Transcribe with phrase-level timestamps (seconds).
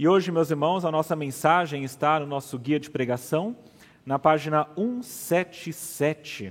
[0.00, 3.54] E hoje, meus irmãos, a nossa mensagem está no nosso guia de pregação,
[4.06, 6.50] na página 177.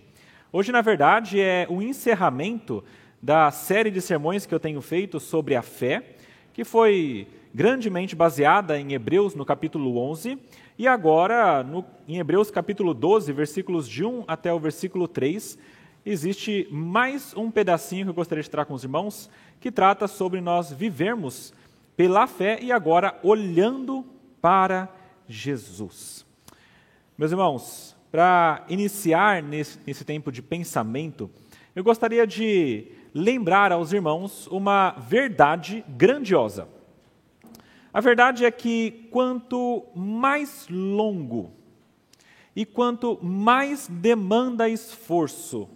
[0.54, 2.83] Hoje, na verdade, é o encerramento
[3.20, 6.18] da série de sermões que eu tenho feito sobre a fé,
[6.54, 10.38] que foi grandemente baseada em Hebreus no capítulo 11,
[10.77, 15.57] e agora no, em Hebreus capítulo 12, versículos de 1 até o versículo 3,
[16.05, 19.27] existe mais um pedacinho que eu gostaria de tratar com os irmãos,
[19.60, 21.52] que trata sobre nós vivermos
[22.00, 24.06] pela fé e agora olhando
[24.42, 24.88] para
[25.28, 26.25] Jesus.
[27.18, 31.30] Meus irmãos, para iniciar nesse, nesse tempo de pensamento,
[31.75, 36.70] eu gostaria de lembrar aos irmãos uma verdade grandiosa.
[37.92, 41.52] A verdade é que quanto mais longo
[42.56, 45.67] e quanto mais demanda esforço,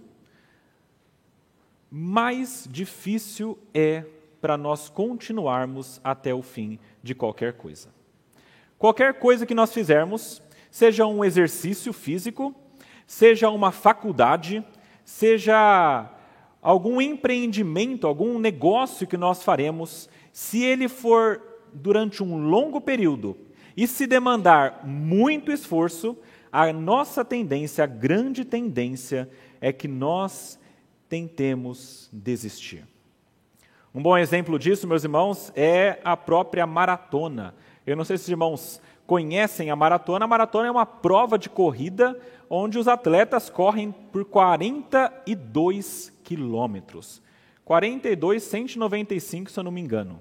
[1.92, 4.06] mais difícil é
[4.44, 7.88] para nós continuarmos até o fim de qualquer coisa.
[8.78, 12.54] Qualquer coisa que nós fizermos, seja um exercício físico,
[13.08, 14.62] seja uma faculdade,
[15.06, 16.12] seja
[16.62, 21.42] algum empreendimento, algum negócio que nós faremos, se ele for
[21.74, 23.38] durante um longo período
[23.78, 26.18] e se demandar muito esforço,
[26.52, 29.30] a nossa tendência, a grande tendência,
[29.62, 30.60] é que nós
[31.08, 32.84] tentemos desistir.
[33.96, 37.54] Um bom exemplo disso, meus irmãos, é a própria maratona.
[37.86, 40.26] Eu não sei se os irmãos conhecem a maratona.
[40.26, 47.22] A maratona é uma prova de corrida onde os atletas correm por 42 quilômetros.
[47.64, 50.20] 42, 195, se eu não me engano.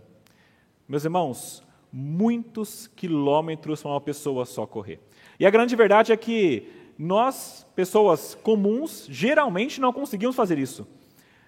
[0.87, 5.00] Meus irmãos, muitos quilômetros para uma pessoa só correr.
[5.41, 10.87] E a grande verdade é que nós, pessoas comuns, geralmente não conseguimos fazer isso.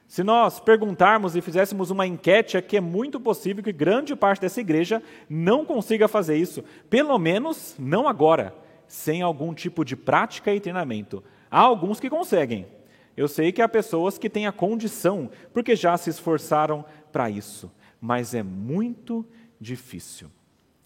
[0.06, 4.42] Se nós perguntarmos e fizéssemos uma enquete, é que é muito possível que grande parte
[4.42, 8.54] dessa igreja não consiga fazer isso, pelo menos não agora,
[8.87, 11.25] sem algum tipo de prática e treinamento.
[11.50, 12.66] Há alguns que conseguem.
[13.16, 17.72] Eu sei que há pessoas que têm a condição, porque já se esforçaram para isso,
[18.00, 19.25] mas é muito
[19.60, 20.31] difícil.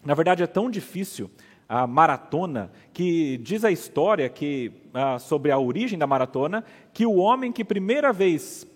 [0.04, 1.30] Na verdade, é tão difícil
[1.68, 6.64] a maratona que diz a história que ah, sobre a origem da maratona
[6.94, 8.66] que o homem que primeira vez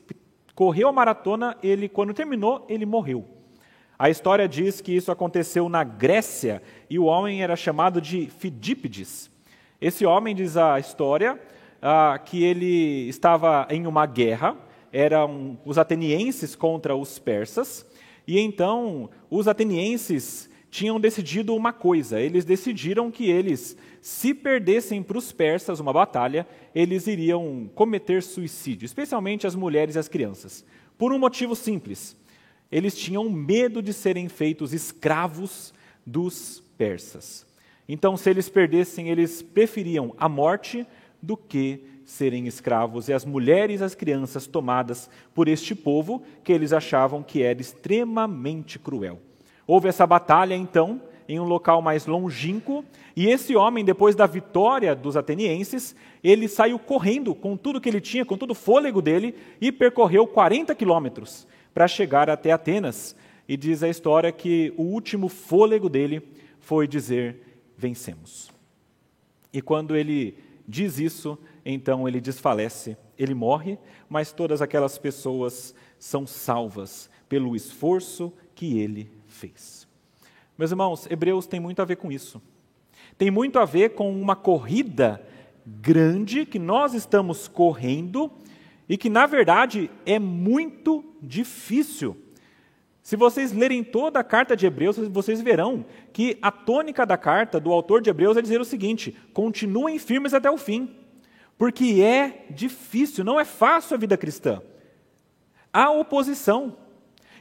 [0.55, 3.27] correu a maratona, ele quando terminou, ele morreu.
[3.99, 9.31] A história diz que isso aconteceu na Grécia e o homem era chamado de Fidípides.
[9.81, 11.41] Esse homem diz a história
[11.81, 14.57] ah, que ele estava em uma guerra,
[14.93, 17.87] eram os atenienses contra os persas,
[18.27, 25.19] e então os atenienses tinham decidido uma coisa: eles decidiram que eles, se perdessem para
[25.19, 30.65] os persas uma batalha, eles iriam cometer suicídio, especialmente as mulheres e as crianças.
[30.97, 32.17] Por um motivo simples:
[32.73, 35.75] eles tinham medo de serem feitos escravos
[36.07, 37.47] dos persas.
[37.87, 40.87] Então, se eles perdessem, eles preferiam a morte
[41.21, 46.51] do que serem escravos e as mulheres e as crianças tomadas por este povo que
[46.51, 49.21] eles achavam que era extremamente cruel.
[49.67, 52.85] Houve essa batalha, então, em um local mais longínquo,
[53.17, 58.01] e esse homem, depois da vitória dos atenienses, ele saiu correndo com tudo que ele
[58.01, 63.15] tinha, com todo o fôlego dele, e percorreu 40 quilômetros para chegar até Atenas.
[63.49, 66.23] E diz a história que o último fôlego dele
[66.61, 68.51] foi dizer: vencemos.
[69.53, 73.79] E quando ele diz isso, então ele desfalece, ele morre,
[74.09, 79.11] mas todas aquelas pessoas são salvas pelo esforço que ele
[79.43, 79.89] fez.
[80.57, 82.41] Meus irmãos, Hebreus tem muito a ver com isso.
[83.19, 85.21] Tem muito a ver com uma corrida
[85.67, 88.31] grande que nós estamos correndo
[88.89, 92.17] e que, na verdade, é muito difícil.
[93.03, 97.59] Se vocês lerem toda a carta de Hebreus, vocês verão que a tônica da carta
[97.59, 100.95] do autor de Hebreus é dizer o seguinte: continuem firmes até o fim,
[101.59, 104.63] porque é difícil, não é fácil a vida cristã.
[105.73, 106.77] Há oposição,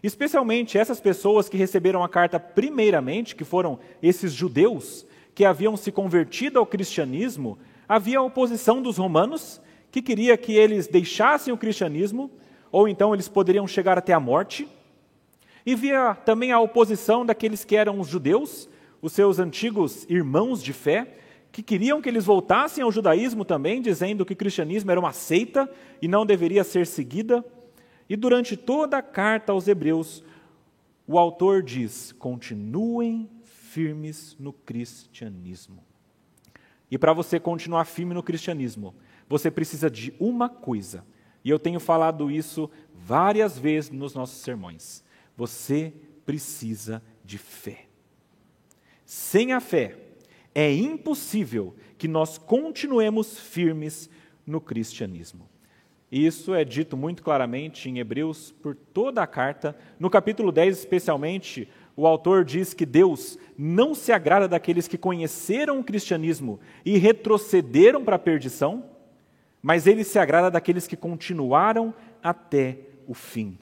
[0.04, 5.06] Especialmente essas pessoas que receberam a carta primeiramente, que foram esses judeus
[5.36, 7.58] que haviam se convertido ao cristianismo,
[7.88, 9.62] havia a oposição dos romanos,
[9.92, 12.32] que queria que eles deixassem o cristianismo,
[12.72, 14.68] ou então eles poderiam chegar até a morte.
[15.66, 18.68] E via também a oposição daqueles que eram os judeus,
[19.02, 21.18] os seus antigos irmãos de fé,
[21.52, 25.70] que queriam que eles voltassem ao judaísmo também, dizendo que o cristianismo era uma seita
[26.02, 27.44] e não deveria ser seguida.
[28.12, 30.22] E durante toda a carta aos Hebreus,
[31.08, 35.82] o autor diz: continuem firmes no cristianismo.
[36.92, 38.94] E para você continuar firme no cristianismo,
[39.30, 41.06] você precisa de uma coisa.
[41.42, 45.06] E eu tenho falado isso várias vezes nos nossos sermões.
[45.38, 45.94] Você
[46.26, 47.86] precisa de fé.
[49.06, 49.98] Sem a fé,
[50.54, 54.10] é impossível que nós continuemos firmes
[54.46, 55.50] no cristianismo.
[56.12, 59.74] Isso é dito muito claramente em Hebreus por toda a carta.
[59.98, 65.80] No capítulo 10, especialmente, o autor diz que Deus não se agrada daqueles que conheceram
[65.80, 68.84] o cristianismo e retrocederam para a perdição,
[69.62, 73.58] mas ele se agrada daqueles que continuaram até o fim.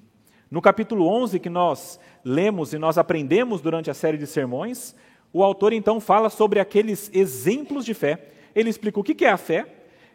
[0.49, 4.95] No capítulo 11, que nós lemos e nós aprendemos durante a série de sermões,
[5.31, 8.29] o autor então fala sobre aqueles exemplos de fé.
[8.55, 9.67] Ele explica o que é a fé,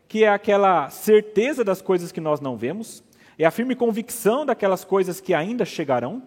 [0.08, 3.02] que é aquela certeza das coisas que nós não vemos,
[3.38, 6.22] é a firme convicção daquelas coisas que ainda chegarão.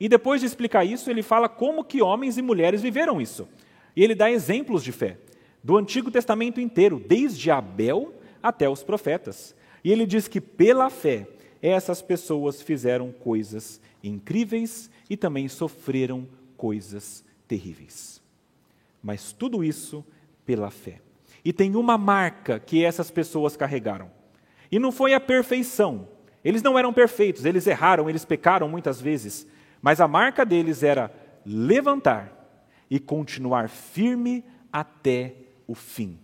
[0.00, 3.48] E depois de explicar isso, ele fala como que homens e mulheres viveram isso.
[3.94, 5.18] E ele dá exemplos de fé
[5.62, 9.54] do Antigo Testamento inteiro, desde Abel até os profetas.
[9.82, 11.26] E ele diz que pela fé
[11.60, 16.26] essas pessoas fizeram coisas incríveis e também sofreram
[16.56, 18.22] coisas terríveis.
[19.02, 20.04] Mas tudo isso
[20.44, 21.00] pela fé.
[21.48, 24.10] E tem uma marca que essas pessoas carregaram.
[24.70, 26.06] E não foi a perfeição.
[26.44, 29.46] Eles não eram perfeitos, eles erraram, eles pecaram muitas vezes.
[29.80, 31.10] Mas a marca deles era
[31.46, 35.36] levantar e continuar firme até
[35.66, 36.18] o fim.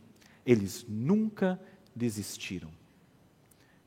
[0.45, 1.59] Eles nunca
[1.97, 2.69] desistiram.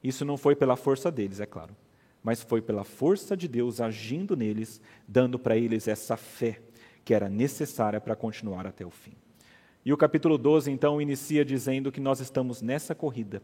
[0.04, 1.78] Isso não foi pela força deles, é claro,
[2.24, 6.60] mas foi pela força de Deus agindo neles, dando para eles essa fé
[7.06, 9.13] que era necessária para continuar até o fim.
[9.88, 13.42] E o capítulo 12, então, inicia dizendo que nós estamos nessa corrida.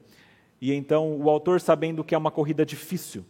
[0.59, 3.23] E então o autor, sabendo que é uma corrida difícil,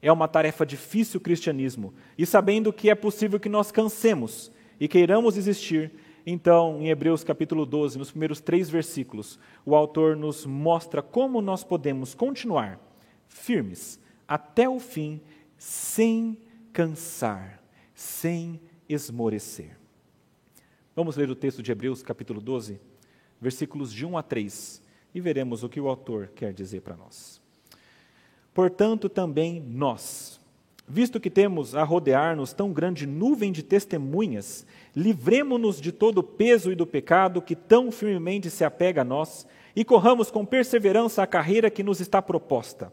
[0.00, 4.50] é uma tarefa difícil o cristianismo, e sabendo que é possível que nós cansemos
[4.80, 5.92] e queiramos desistir,
[6.24, 11.62] então, em Hebreus capítulo 12, nos primeiros três versículos, o autor nos mostra como nós
[11.62, 12.80] podemos continuar
[13.28, 15.20] firmes até o fim,
[15.58, 16.38] sem
[16.72, 17.62] cansar,
[17.94, 18.58] sem
[18.88, 19.76] esmorecer.
[20.96, 22.80] Vamos ler o texto de Hebreus, capítulo 12,
[23.38, 24.82] versículos de 1 a 3,
[25.14, 27.38] e veremos o que o autor quer dizer para nós.
[28.54, 30.40] Portanto, também nós,
[30.88, 34.66] visto que temos a rodear-nos tão grande nuvem de testemunhas,
[34.96, 39.46] livremo-nos de todo o peso e do pecado que tão firmemente se apega a nós,
[39.76, 42.90] e corramos com perseverança a carreira que nos está proposta,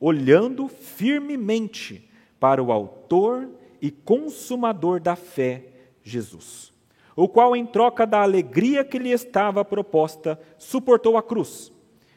[0.00, 2.10] olhando firmemente
[2.40, 3.48] para o Autor
[3.80, 5.68] e Consumador da fé,
[6.02, 6.73] Jesus
[7.16, 11.72] o qual, em troca da alegria que lhe estava proposta, suportou a cruz,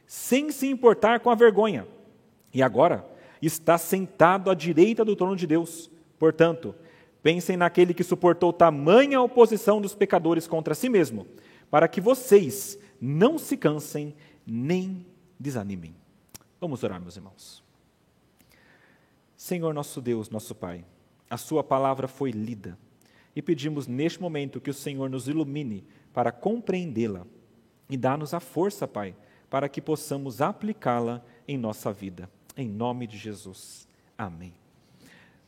[0.05, 1.87] sem se importar com a vergonha,
[2.53, 3.05] e agora
[3.41, 5.91] está sentado à direita do trono de Deus.
[6.17, 6.73] Portanto,
[7.21, 11.27] pensem naquele que suportou tamanha oposição dos pecadores contra si mesmo,
[11.69, 14.15] para que vocês não se cansem
[14.45, 15.05] nem
[15.39, 15.95] desanimem.
[16.59, 17.63] Vamos orar, meus irmãos.
[19.35, 20.83] Senhor nosso Deus, nosso Pai,
[21.29, 22.75] a Sua palavra foi lida
[23.37, 27.23] e pedimos neste momento que o Senhor nos ilumine para compreendê-la
[27.87, 29.15] e dá-nos a força, Pai,
[29.47, 32.27] para que possamos aplicá-la em nossa vida.
[32.57, 33.87] Em nome de Jesus.
[34.17, 34.55] Amém.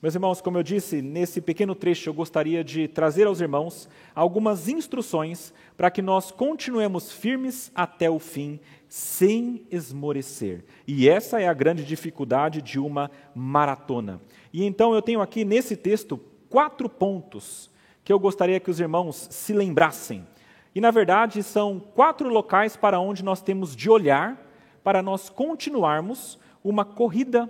[0.03, 4.68] Meus irmãos, como eu disse, nesse pequeno trecho eu gostaria de trazer aos irmãos algumas
[4.69, 10.63] instruções para que nós continuemos firmes até o fim, sem esmorecer.
[10.86, 14.22] E essa é a grande dificuldade de uma maratona.
[14.53, 16.19] E então eu tenho aqui nesse texto
[16.51, 17.67] quatro pontos
[18.10, 20.28] que eu gostaria que os irmãos se lembrassem.
[20.74, 24.50] E, na verdade, são quatro locais para onde nós temos de olhar
[24.84, 27.48] para nós continuarmos uma corrida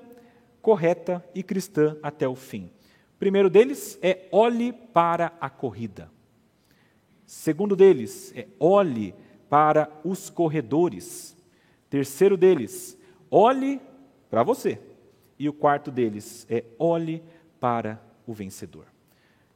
[0.61, 2.69] correta e cristã até o fim.
[3.15, 6.11] O primeiro deles é olhe para a corrida.
[7.25, 9.15] Segundo deles é olhe
[9.49, 11.37] para os corredores.
[11.89, 12.97] Terceiro deles,
[13.31, 13.79] olhe
[14.29, 14.77] para você.
[15.39, 17.23] E o quarto deles é olhe
[17.61, 17.97] para
[18.27, 18.98] o vencedor.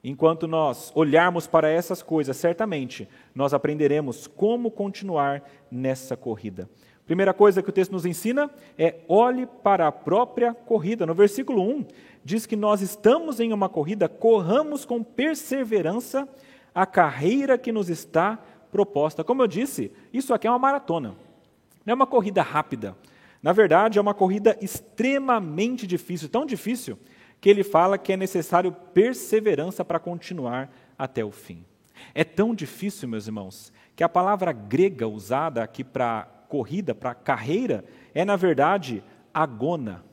[0.04, 5.42] Enquanto nós olharmos para essas coisas, certamente nós aprenderemos como continuar
[5.72, 6.70] nessa corrida.
[7.06, 11.06] Primeira coisa que o texto nos ensina é olhe para a própria corrida.
[11.06, 11.86] No versículo 1
[12.24, 16.28] diz que nós estamos em uma corrida, corramos com perseverança
[16.76, 18.38] a carreira que nos está
[18.72, 19.24] proposta.
[19.24, 21.16] Como eu disse, isso aqui é uma maratona,
[21.86, 22.96] não é uma corrida rápida.
[23.42, 26.98] Na verdade, é uma corrida extremamente difícil, tão difícil
[27.44, 31.66] que ele fala que é necessário perseverança para continuar até o fim.
[32.16, 37.84] É tão difícil, meus irmãos, que a palavra grega usada aqui para corrida, para carreira,
[38.14, 40.06] é na verdade agona,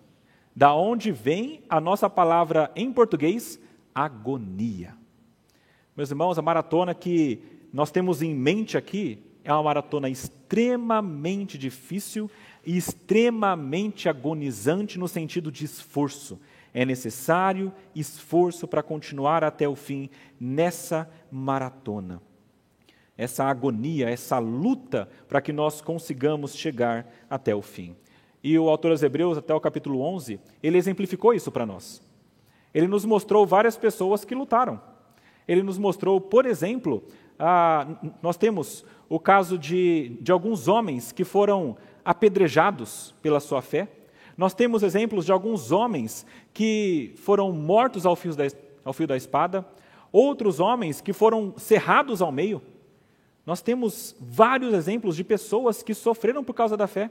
[0.56, 3.60] da onde vem a nossa palavra em português
[3.94, 4.96] agonia.
[5.96, 7.40] Meus irmãos, a maratona que
[7.72, 12.28] nós temos em mente aqui é uma maratona extremamente difícil
[12.66, 16.40] e extremamente agonizante no sentido de esforço.
[16.72, 20.08] É necessário esforço para continuar até o fim
[20.38, 22.22] nessa maratona.
[23.16, 27.94] essa agonia, essa luta para que nós consigamos chegar até o fim.
[28.42, 32.00] E o autor aos Hebreus, até o capítulo 11, ele exemplificou isso para nós.
[32.72, 34.80] Ele nos mostrou várias pessoas que lutaram.
[35.46, 37.04] Ele nos mostrou, por exemplo,
[37.38, 37.86] a,
[38.22, 43.88] nós temos o caso de, de alguns homens que foram apedrejados pela sua fé.
[44.40, 48.44] Nós temos exemplos de alguns homens que foram mortos ao fio da,
[48.82, 49.66] ao fio da espada,
[50.10, 52.62] outros homens que foram cerrados ao meio.
[53.44, 57.10] Nós temos vários exemplos de pessoas que sofreram por causa da fé,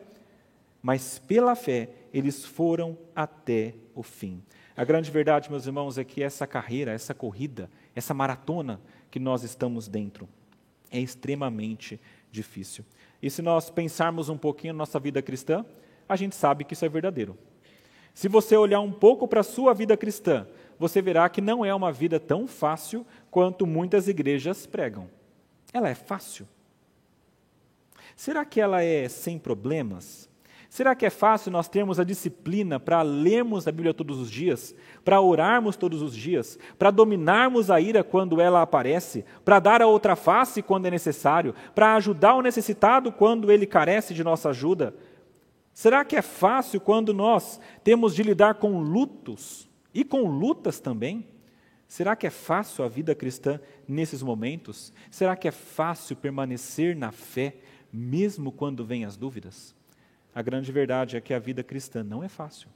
[0.82, 4.42] mas pela fé eles foram até o fim.
[4.76, 8.82] A grande verdade, meus irmãos, é que essa carreira, essa corrida, essa maratona
[9.12, 10.28] que nós estamos dentro
[10.90, 12.84] é extremamente difícil.
[13.22, 15.64] E se nós pensarmos um pouquinho na nossa vida cristã,
[16.10, 17.38] a gente sabe que isso é verdadeiro.
[18.14, 20.48] Se você olhar um pouco para a sua vida cristã,
[20.80, 25.08] você verá que não é uma vida tão fácil quanto muitas igrejas pregam.
[25.72, 26.48] Ela é fácil.
[28.16, 30.28] Será que ela é sem problemas?
[30.70, 34.76] Será que é fácil nós termos a disciplina para lermos a Bíblia todos os dias,
[35.04, 39.88] para orarmos todos os dias, para dominarmos a ira quando ela aparece, para dar a
[39.88, 44.94] outra face quando é necessário, para ajudar o necessitado quando ele carece de nossa ajuda?
[45.80, 51.26] Será que é fácil quando nós temos de lidar com lutos e com lutas também?
[51.88, 54.92] Será que é fácil a vida cristã nesses momentos?
[55.10, 57.56] Será que é fácil permanecer na fé,
[57.94, 59.74] mesmo quando vêm as dúvidas?
[60.36, 62.68] A grande verdade é que a vida cristã não é fácil.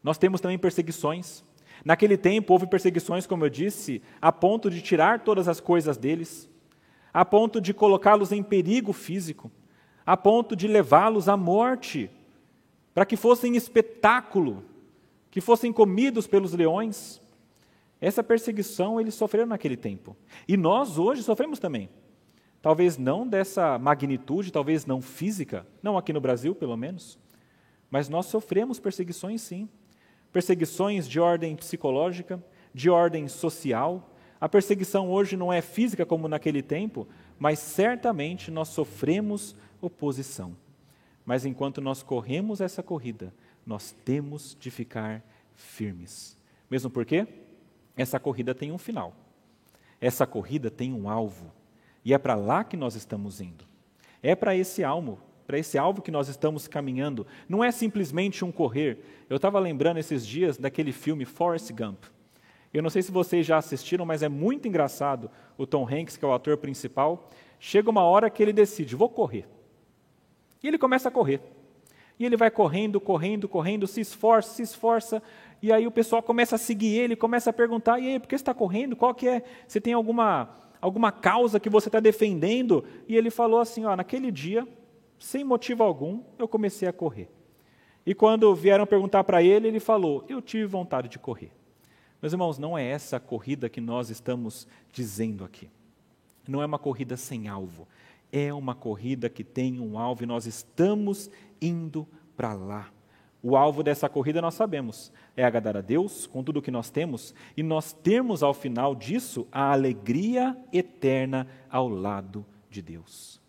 [0.00, 1.42] Nós temos também perseguições.
[1.84, 6.48] Naquele tempo houve perseguições, como eu disse, a ponto de tirar todas as coisas deles,
[7.12, 9.50] a ponto de colocá-los em perigo físico,
[10.08, 12.10] a ponto de levá-los à morte,
[12.94, 14.64] para que fossem espetáculo,
[15.30, 17.20] que fossem comidos pelos leões.
[18.00, 20.16] Essa perseguição eles sofreram naquele tempo.
[20.48, 21.90] E nós hoje sofremos também.
[22.62, 27.18] Talvez não dessa magnitude, talvez não física, não aqui no Brasil, pelo menos,
[27.90, 29.68] mas nós sofremos perseguições sim.
[30.32, 34.10] Perseguições de ordem psicológica, de ordem social.
[34.40, 37.06] A perseguição hoje não é física como naquele tempo,
[37.38, 40.56] mas certamente nós sofremos oposição.
[41.24, 43.34] Mas enquanto nós corremos essa corrida,
[43.66, 45.22] nós temos de ficar
[45.54, 46.36] firmes.
[46.70, 47.26] Mesmo porque
[47.96, 49.14] essa corrida tem um final.
[50.00, 51.52] Essa corrida tem um alvo.
[52.04, 53.66] E é para lá que nós estamos indo.
[54.22, 57.26] É para esse alvo, para esse alvo que nós estamos caminhando.
[57.48, 58.98] Não é simplesmente um correr.
[59.28, 62.04] Eu estava lembrando esses dias daquele filme Forrest Gump.
[62.72, 65.30] Eu não sei se vocês já assistiram, mas é muito engraçado.
[65.56, 69.08] O Tom Hanks, que é o ator principal, chega uma hora que ele decide: vou
[69.08, 69.46] correr.
[70.62, 71.40] E ele começa a correr.
[72.18, 75.22] E ele vai correndo, correndo, correndo, se esforça, se esforça,
[75.62, 78.36] e aí o pessoal começa a seguir ele, começa a perguntar: e aí, por que
[78.36, 78.96] você está correndo?
[78.96, 79.42] Qual que é?
[79.66, 80.48] Você tem alguma
[80.80, 82.84] alguma causa que você está defendendo.
[83.06, 84.66] E ele falou assim: ó, naquele dia,
[85.18, 87.30] sem motivo algum, eu comecei a correr.
[88.06, 91.52] E quando vieram perguntar para ele, ele falou: eu tive vontade de correr.
[92.20, 95.70] Meus irmãos, não é essa a corrida que nós estamos dizendo aqui.
[96.48, 97.86] Não é uma corrida sem alvo.
[98.30, 101.30] É uma corrida que tem um alvo e nós estamos
[101.60, 102.06] indo
[102.36, 102.90] para lá.
[103.42, 106.90] O alvo dessa corrida nós sabemos, é agradar a Deus com tudo o que nós
[106.90, 113.40] temos e nós termos ao final disso a alegria eterna ao lado de Deus.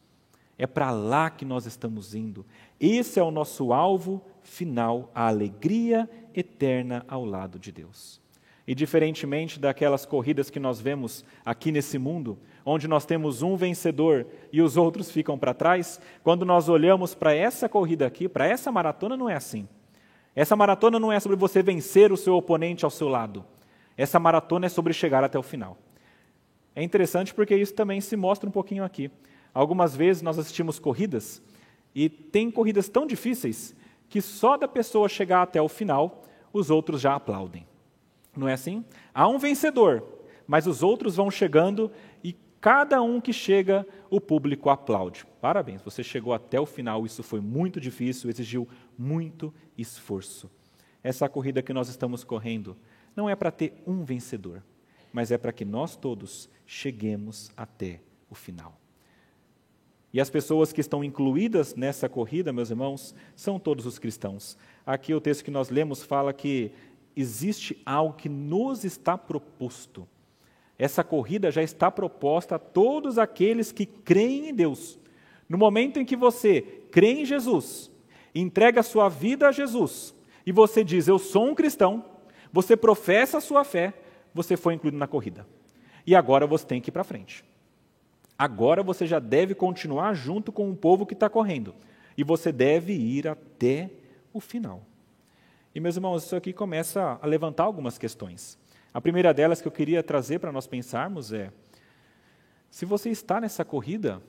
[0.57, 2.45] É para lá que nós estamos indo.
[2.79, 8.21] Esse é o nosso alvo final, a alegria eterna ao lado de Deus.
[8.67, 14.25] E diferentemente daquelas corridas que nós vemos aqui nesse mundo, onde nós temos um vencedor
[14.51, 18.71] e os outros ficam para trás, quando nós olhamos para essa corrida aqui, para essa
[18.71, 19.67] maratona, não é assim.
[20.35, 23.43] Essa maratona não é sobre você vencer o seu oponente ao seu lado.
[23.97, 25.77] Essa maratona é sobre chegar até o final.
[26.75, 29.11] É interessante porque isso também se mostra um pouquinho aqui.
[29.53, 31.41] Algumas vezes nós assistimos corridas
[31.93, 33.75] e tem corridas tão difíceis
[34.07, 36.23] que só da pessoa chegar até o final,
[36.53, 37.67] os outros já aplaudem.
[38.35, 38.85] Não é assim?
[39.13, 40.03] Há um vencedor,
[40.47, 41.91] mas os outros vão chegando
[42.59, 45.25] cada um que chega, o público aplaude.
[45.41, 50.49] Parabéns, você chegou até o final, isso foi muito difícil, exigiu muito esforço.
[51.03, 52.77] Essa corrida que nós estamos correndo
[53.15, 54.63] não é para ter um vencedor,
[55.11, 58.79] mas é para que nós todos cheguemos até o final.
[60.11, 64.57] E as pessoas que estão incluídas nessa corrida, meus irmãos, são todos os cristãos.
[64.85, 66.71] Aqui o texto que nós lemos fala que
[67.15, 70.07] existe algo que nos está proposto.
[70.79, 74.97] Essa corrida já está proposta a todos aqueles que creem em Deus.
[75.49, 77.91] No momento em que você crê em Jesus,
[78.33, 82.05] entrega sua vida a Jesus e você diz: Eu sou um cristão,
[82.51, 83.93] você professa a sua fé,
[84.33, 85.45] você foi incluído na corrida.
[86.07, 87.43] E agora você tem que ir para frente.
[88.37, 91.75] Agora você já deve continuar junto com o povo que está correndo.
[92.17, 93.89] E você deve ir até
[94.31, 94.83] o final.
[95.73, 98.58] E, meus irmãos, isso aqui começa a levantar algumas questões.
[98.93, 101.51] A primeira delas que eu queria trazer para nós pensarmos é:
[102.69, 104.21] se você está nessa corrida,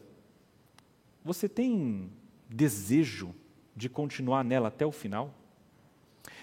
[1.24, 2.10] você tem
[2.48, 3.34] desejo
[3.74, 5.32] de continuar nela até o final?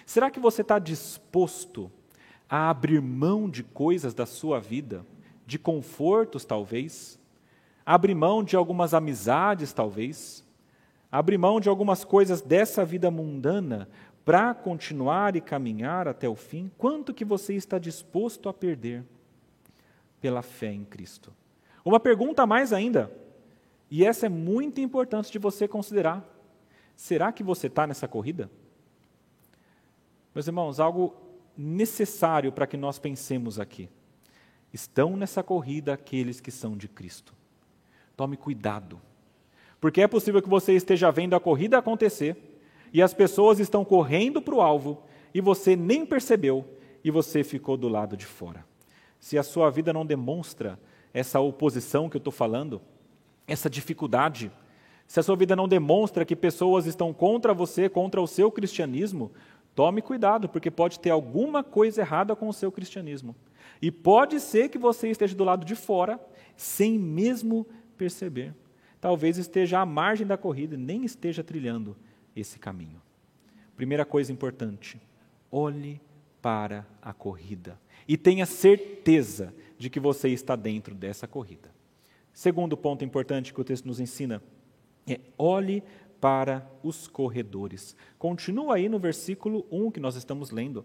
[0.04, 1.90] Será que você está disposto
[2.48, 5.04] a abrir mão de coisas da sua vida,
[5.46, 7.18] de confortos talvez,
[7.84, 10.44] abrir mão de algumas amizades talvez,
[11.12, 13.88] abrir mão de algumas coisas dessa vida mundana
[14.28, 16.70] para continuar e caminhar até o fim?
[16.76, 19.02] Quanto que você está disposto a perder
[20.20, 21.32] pela fé em Cristo?
[21.82, 23.10] Uma pergunta a mais ainda,
[23.90, 26.22] e essa é muito importante de você considerar.
[26.94, 28.50] Será que você está nessa corrida?
[30.34, 31.16] Meus irmãos, algo
[31.56, 33.88] necessário para que nós pensemos aqui.
[34.70, 37.32] Estão nessa corrida aqueles que são de Cristo.
[38.14, 39.00] Tome cuidado,
[39.80, 42.47] porque é possível que você esteja vendo a corrida acontecer
[42.92, 45.02] e as pessoas estão correndo para o alvo
[45.34, 46.64] e você nem percebeu
[47.04, 48.64] e você ficou do lado de fora.
[49.20, 50.78] Se a sua vida não demonstra
[51.12, 52.80] essa oposição que eu estou falando,
[53.46, 54.50] essa dificuldade,
[55.06, 59.32] se a sua vida não demonstra que pessoas estão contra você, contra o seu cristianismo,
[59.78, 63.36] Tome cuidado, porque pode ter alguma coisa errada com o seu cristianismo.
[63.80, 66.18] E pode ser que você esteja do lado de fora,
[66.56, 67.64] sem mesmo
[67.96, 68.52] perceber.
[69.00, 71.96] Talvez esteja à margem da corrida e nem esteja trilhando
[72.40, 73.00] esse caminho.
[73.76, 75.00] Primeira coisa importante:
[75.50, 76.00] olhe
[76.40, 81.70] para a corrida e tenha certeza de que você está dentro dessa corrida.
[82.32, 84.42] Segundo ponto importante que o texto nos ensina
[85.06, 85.82] é olhe
[86.20, 87.96] para os corredores.
[88.18, 90.84] Continua aí no versículo 1 que nós estamos lendo.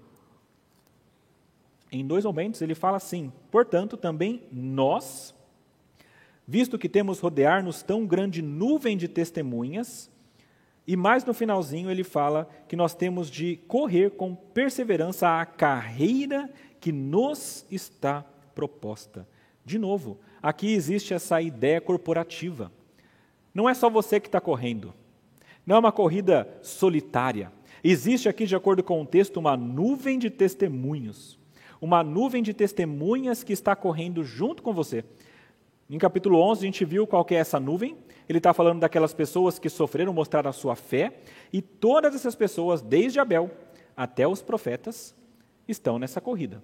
[1.91, 5.33] Em dois momentos ele fala assim: Portanto, também nós,
[6.47, 10.09] visto que temos rodear-nos tão grande nuvem de testemunhas,
[10.85, 16.49] e mais no finalzinho ele fala que nós temos de correr com perseverança a carreira
[16.79, 19.27] que nos está proposta.
[19.65, 22.71] De novo, aqui existe essa ideia corporativa.
[23.53, 24.93] Não é só você que está correndo.
[25.65, 27.51] Não é uma corrida solitária.
[27.81, 31.39] Existe aqui, de acordo com o texto, uma nuvem de testemunhos.
[31.79, 35.05] Uma nuvem de testemunhas que está correndo junto com você.
[35.89, 37.97] Em capítulo 11, a gente viu qual é essa nuvem.
[38.27, 41.19] Ele está falando daquelas pessoas que sofreram mostrar a sua fé.
[41.51, 43.51] E todas essas pessoas, desde Abel
[43.95, 45.15] até os profetas,
[45.67, 46.63] estão nessa corrida.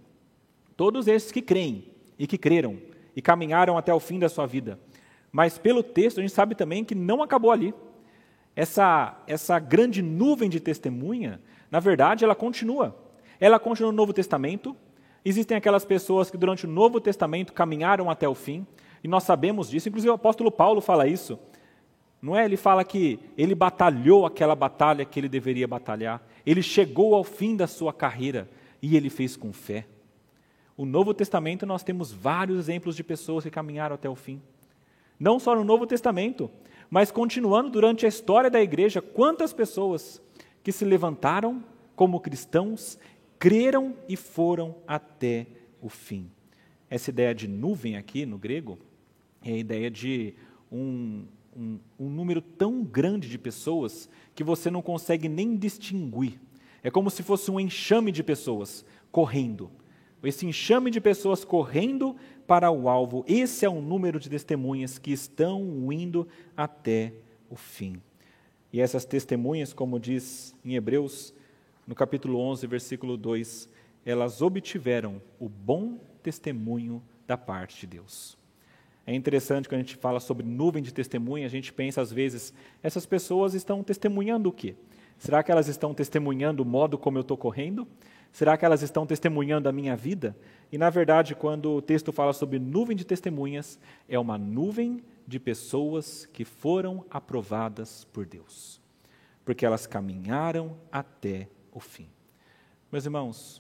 [0.76, 1.86] Todos esses que creem
[2.18, 2.78] e que creram
[3.16, 4.80] e caminharam até o fim da sua vida.
[5.32, 7.74] Mas pelo texto, a gente sabe também que não acabou ali
[8.60, 11.40] essa, essa grande nuvem de testemunha,
[11.72, 12.94] na verdade, ela continua.
[13.40, 14.76] Ela continua no Novo Testamento.
[15.24, 18.68] Existem aquelas pessoas que durante o Novo Testamento caminharam até o fim,
[19.04, 19.90] e nós sabemos disso.
[19.90, 21.40] Inclusive o apóstolo Paulo fala isso.
[22.22, 22.44] Não é?
[22.44, 26.22] Ele fala que ele batalhou aquela batalha que ele deveria batalhar.
[26.46, 28.50] Ele chegou ao fim da sua carreira
[28.82, 29.86] e ele fez com fé.
[30.76, 34.42] O Novo Testamento nós temos vários exemplos de pessoas que caminharam até o fim.
[35.20, 36.50] Não só no Novo Testamento,
[36.90, 40.22] mas continuando durante a história da igreja, quantas pessoas
[40.64, 41.64] que se levantaram
[41.96, 42.98] como cristãos,
[43.38, 45.48] creram e foram até
[45.82, 46.30] o fim.
[46.90, 48.80] Essa ideia de nuvem aqui no grego
[49.44, 50.34] é a ideia de
[50.72, 51.26] um,
[51.56, 56.40] um, um número tão grande de pessoas que você não consegue nem distinguir.
[56.84, 59.70] É como se fosse um enxame de pessoas correndo.
[60.24, 63.24] Esse enxame de pessoas correndo para o alvo.
[63.28, 67.14] Esse é o número de testemunhas que estão indo até
[67.50, 68.02] o fim.
[68.72, 71.34] E essas testemunhas, como diz em Hebreus,
[71.88, 73.68] no capítulo 11, versículo 2,
[74.06, 78.39] elas obtiveram o bom testemunho da parte de Deus.
[79.10, 82.54] É interessante quando a gente fala sobre nuvem de testemunha, a gente pensa às vezes,
[82.84, 84.76] essas pessoas estão testemunhando o quê?
[85.18, 87.88] Será que elas estão testemunhando o modo como eu estou correndo?
[88.32, 90.38] Será que elas estão testemunhando a minha vida?
[90.72, 95.40] E, na verdade, quando o texto fala sobre nuvem de testemunhas, é uma nuvem de
[95.40, 98.80] pessoas que foram aprovadas por Deus,
[99.44, 102.10] porque elas caminharam até o fim.
[102.92, 103.60] Meus irmãos,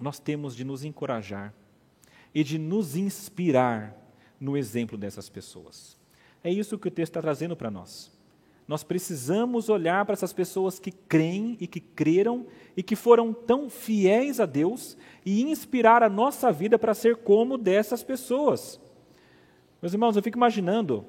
[0.00, 1.54] nós temos de nos encorajar
[2.34, 4.07] e de nos inspirar
[4.40, 5.96] no exemplo dessas pessoas.
[6.42, 8.10] É isso que o texto está trazendo para nós.
[8.66, 12.46] Nós precisamos olhar para essas pessoas que creem e que creram
[12.76, 17.56] e que foram tão fiéis a Deus e inspirar a nossa vida para ser como
[17.56, 18.78] dessas pessoas.
[19.80, 21.06] Meus irmãos, eu fico imaginando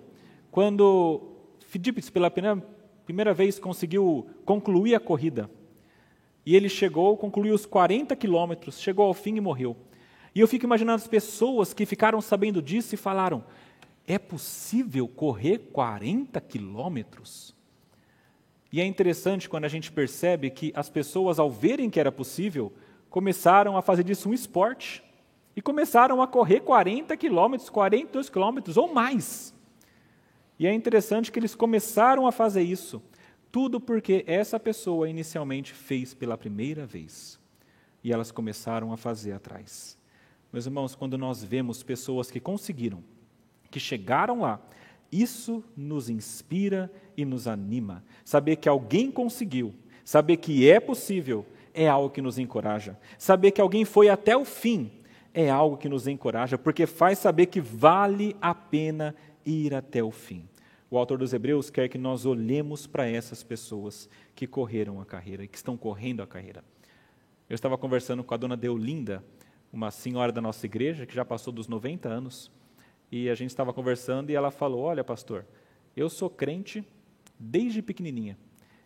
[0.49, 1.21] quando
[1.59, 2.65] Filipe, pela primeira,
[3.05, 5.49] primeira vez, conseguiu concluir a corrida.
[6.45, 9.75] E ele chegou, concluiu os 40 quilômetros, chegou ao fim e morreu.
[10.39, 13.43] E eu fico imaginando as pessoas que ficaram sabendo disso e falaram:
[14.07, 17.53] é possível correr 40 quilômetros?
[18.71, 22.71] E é interessante quando a gente percebe que as pessoas, ao verem que era possível,
[23.09, 25.03] começaram a fazer disso um esporte
[25.57, 29.53] e começaram a correr 40 quilômetros, 42 quilômetros ou mais.
[30.57, 33.03] E é interessante que eles começaram a fazer isso,
[33.51, 37.37] tudo porque essa pessoa inicialmente fez pela primeira vez.
[38.01, 39.98] E elas começaram a fazer atrás.
[40.51, 43.03] Meus irmãos, quando nós vemos pessoas que conseguiram,
[43.69, 44.59] que chegaram lá,
[45.11, 48.03] isso nos inspira e nos anima.
[48.23, 52.97] Saber que alguém conseguiu, saber que é possível, é algo que nos encoraja.
[53.17, 54.91] Saber que alguém foi até o fim
[55.33, 60.11] é algo que nos encoraja, porque faz saber que vale a pena ir até o
[60.11, 60.47] fim.
[60.89, 65.43] O autor dos Hebreus quer que nós olhemos para essas pessoas que correram a carreira
[65.43, 66.63] e que estão correndo a carreira.
[67.47, 69.23] Eu estava conversando com a dona Deolinda,
[69.71, 72.51] uma senhora da nossa igreja que já passou dos 90 anos,
[73.11, 75.45] e a gente estava conversando e ela falou: Olha, pastor,
[75.95, 76.83] eu sou crente
[77.37, 78.37] desde pequenininha,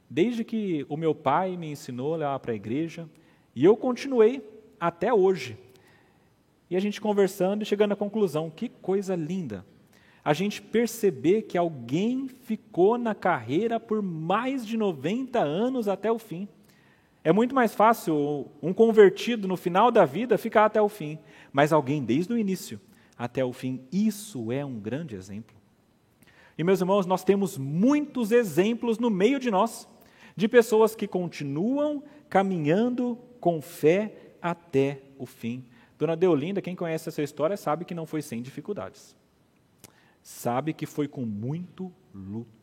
[0.09, 3.09] desde que o meu pai me ensinou a levar para a igreja,
[3.55, 4.41] e eu continuei
[4.79, 5.57] até hoje.
[6.69, 9.65] E a gente conversando e chegando à conclusão: que coisa linda!
[10.25, 16.17] A gente perceber que alguém ficou na carreira por mais de 90 anos até o
[16.17, 16.47] fim.
[17.23, 21.17] É muito mais fácil um convertido no final da vida ficar até o fim,
[21.51, 22.79] mas alguém desde o início
[23.17, 23.81] até o fim.
[23.91, 25.55] Isso é um grande exemplo.
[26.57, 29.87] E, meus irmãos, nós temos muitos exemplos no meio de nós,
[30.35, 35.65] de pessoas que continuam caminhando com fé até o fim.
[35.97, 39.15] Dona Deolinda, quem conhece essa história, sabe que não foi sem dificuldades.
[40.21, 42.62] Sabe que foi com muito luto.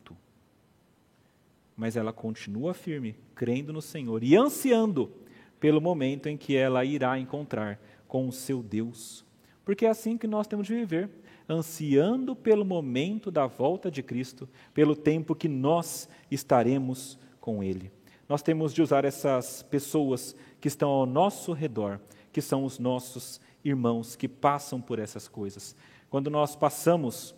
[1.75, 5.11] Mas ela continua firme, crendo no Senhor e ansiando
[5.59, 9.25] pelo momento em que ela irá encontrar com o seu Deus
[9.63, 11.09] porque é assim que nós temos de viver,
[11.47, 17.91] ansiando pelo momento da volta de Cristo, pelo tempo que nós estaremos com Ele.
[18.27, 21.99] Nós temos de usar essas pessoas que estão ao nosso redor,
[22.31, 25.75] que são os nossos irmãos que passam por essas coisas.
[26.09, 27.35] Quando nós passamos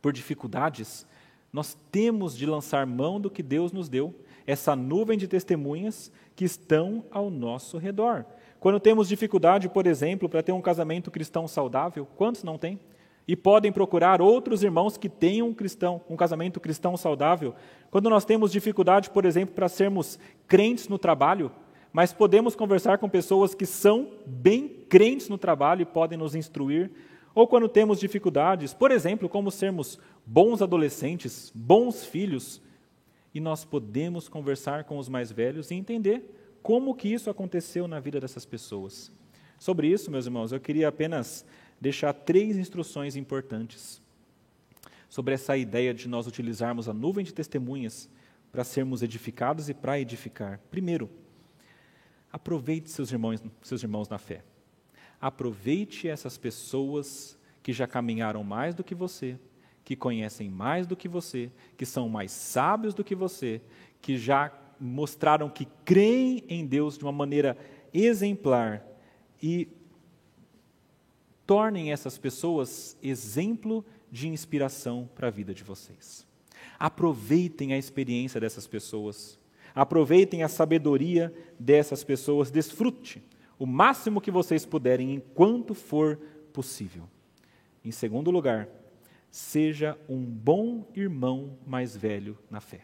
[0.00, 1.06] por dificuldades,
[1.52, 4.14] nós temos de lançar mão do que Deus nos deu,
[4.46, 8.24] essa nuvem de testemunhas que estão ao nosso redor.
[8.58, 12.78] Quando temos dificuldade, por exemplo, para ter um casamento cristão saudável, quantos não têm?
[13.26, 17.54] E podem procurar outros irmãos que tenham um cristão, um casamento cristão saudável.
[17.90, 21.50] Quando nós temos dificuldade, por exemplo, para sermos crentes no trabalho,
[21.92, 26.90] mas podemos conversar com pessoas que são bem crentes no trabalho e podem nos instruir.
[27.34, 29.98] Ou quando temos dificuldades, por exemplo, como sermos
[30.32, 32.62] bons adolescentes, bons filhos,
[33.34, 36.22] e nós podemos conversar com os mais velhos e entender
[36.62, 39.10] como que isso aconteceu na vida dessas pessoas.
[39.58, 41.44] Sobre isso, meus irmãos, eu queria apenas
[41.80, 44.00] deixar três instruções importantes
[45.08, 48.08] sobre essa ideia de nós utilizarmos a nuvem de testemunhas
[48.52, 50.60] para sermos edificados e para edificar.
[50.70, 51.10] Primeiro,
[52.32, 54.44] aproveite seus irmãos, seus irmãos na fé.
[55.20, 59.36] Aproveite essas pessoas que já caminharam mais do que você,
[59.90, 63.60] que conhecem mais do que você, que são mais sábios do que você,
[64.00, 67.58] que já mostraram que creem em Deus de uma maneira
[67.92, 68.86] exemplar
[69.42, 69.66] e
[71.44, 76.24] tornem essas pessoas exemplo de inspiração para a vida de vocês.
[76.78, 79.40] Aproveitem a experiência dessas pessoas,
[79.74, 83.20] aproveitem a sabedoria dessas pessoas, desfrute
[83.58, 86.16] o máximo que vocês puderem enquanto for
[86.52, 87.08] possível.
[87.84, 88.68] Em segundo lugar,
[89.30, 92.82] seja um bom irmão mais velho na fé.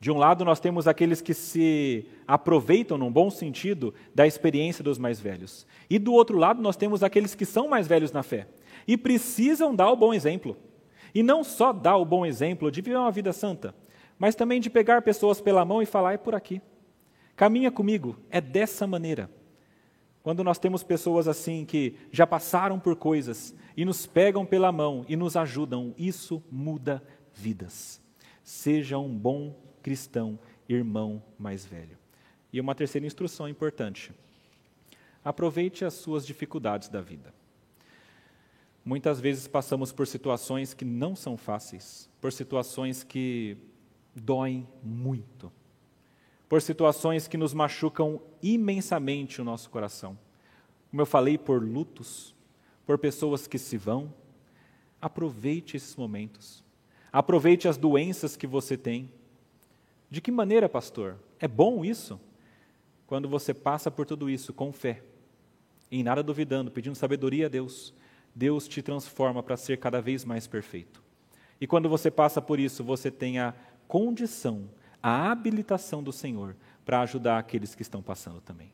[0.00, 4.96] De um lado, nós temos aqueles que se aproveitam, num bom sentido, da experiência dos
[4.96, 5.66] mais velhos.
[5.90, 8.46] E do outro lado, nós temos aqueles que são mais velhos na fé
[8.86, 10.56] e precisam dar o bom exemplo.
[11.12, 13.74] E não só dar o bom exemplo de viver uma vida santa,
[14.18, 16.62] mas também de pegar pessoas pela mão e falar: é por aqui.
[17.34, 19.30] Caminha comigo, é dessa maneira.
[20.28, 25.02] Quando nós temos pessoas assim que já passaram por coisas e nos pegam pela mão
[25.08, 27.98] e nos ajudam, isso muda vidas.
[28.44, 30.38] Seja um bom cristão,
[30.68, 31.96] irmão mais velho.
[32.52, 34.12] E uma terceira instrução importante:
[35.24, 37.32] aproveite as suas dificuldades da vida.
[38.84, 43.56] Muitas vezes passamos por situações que não são fáceis, por situações que
[44.14, 45.50] doem muito,
[46.48, 50.18] por situações que nos machucam imensamente o nosso coração.
[50.90, 52.34] Como eu falei, por lutos,
[52.86, 54.12] por pessoas que se vão.
[55.00, 56.64] Aproveite esses momentos.
[57.12, 59.12] Aproveite as doenças que você tem.
[60.10, 61.16] De que maneira, pastor?
[61.38, 62.18] É bom isso?
[63.06, 65.02] Quando você passa por tudo isso com fé,
[65.90, 67.94] em nada duvidando, pedindo sabedoria a Deus,
[68.34, 71.02] Deus te transforma para ser cada vez mais perfeito.
[71.60, 73.54] E quando você passa por isso, você tem a
[73.86, 74.68] condição,
[75.02, 78.72] a habilitação do Senhor para ajudar aqueles que estão passando também.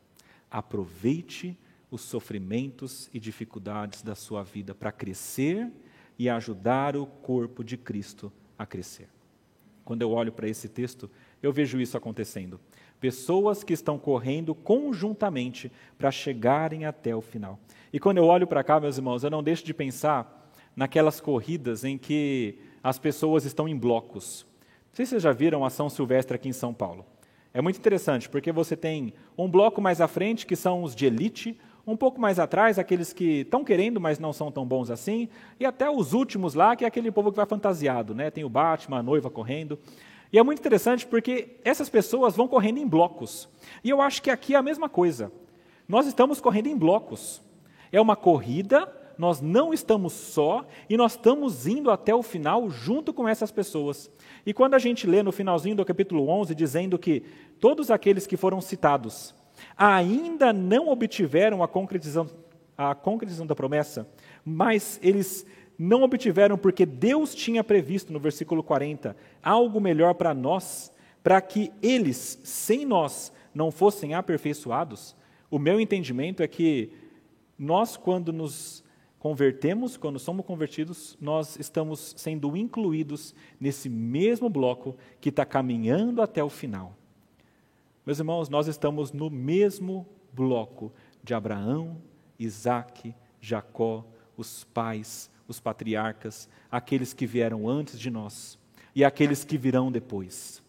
[0.51, 1.59] Aproveite
[1.91, 5.71] os sofrimentos e dificuldades da sua vida para crescer
[6.19, 9.09] e ajudar o corpo de Cristo a crescer.
[9.85, 11.11] Quando eu olho para esse texto,
[11.43, 12.59] eu vejo isso acontecendo.
[12.99, 17.59] Pessoas que estão correndo conjuntamente para chegarem até o final.
[17.93, 21.85] E quando eu olho para cá, meus irmãos, eu não deixo de pensar naquelas corridas
[21.85, 24.47] em que as pessoas estão em blocos.
[24.95, 27.05] Não sei se vocês já viram a ação silvestre aqui em São Paulo.
[27.53, 31.05] É muito interessante, porque você tem um bloco mais à frente, que são os de
[31.05, 35.29] elite, um pouco mais atrás, aqueles que estão querendo, mas não são tão bons assim,
[35.59, 38.31] e até os últimos lá, que é aquele povo que vai fantasiado, né?
[38.31, 39.81] Tem o Batman, a noiva correndo.
[40.33, 43.49] E é muito interessante porque essas pessoas vão correndo em blocos.
[43.83, 45.33] E eu acho que aqui é a mesma coisa.
[45.89, 47.43] Nós estamos correndo em blocos.
[47.91, 53.13] É uma corrida, nós não estamos só e nós estamos indo até o final junto
[53.13, 54.11] com essas pessoas.
[54.45, 57.23] E quando a gente lê no finalzinho do capítulo 11 dizendo que
[57.61, 59.35] todos aqueles que foram citados
[59.77, 62.29] ainda não obtiveram a concretização,
[62.77, 64.09] a concretização da promessa,
[64.45, 65.47] mas eles
[65.79, 71.73] não obtiveram porque Deus tinha previsto, no versículo 40, algo melhor para nós, para que
[71.83, 75.17] eles, sem nós, não fossem aperfeiçoados.
[75.51, 76.93] O meu entendimento é que
[77.59, 78.84] nós, quando nos
[79.25, 86.45] convertemos, quando somos convertidos, nós estamos sendo incluídos nesse mesmo bloco que está caminhando até
[86.45, 86.95] o final.
[88.05, 91.97] Meus irmãos, nós estamos no mesmo bloco de Abraão,
[92.39, 94.05] Isaac, Jacó,
[94.37, 98.59] os pais, os patriarcas, aqueles que vieram antes de nós
[98.95, 100.63] e aqueles que virão depois.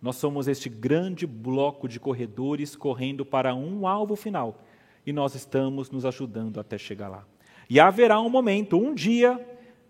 [0.00, 4.62] Nós somos este grande bloco de corredores correndo para um alvo final
[5.04, 7.26] e nós estamos nos ajudando até chegar lá.
[7.68, 9.38] E haverá um momento, um dia,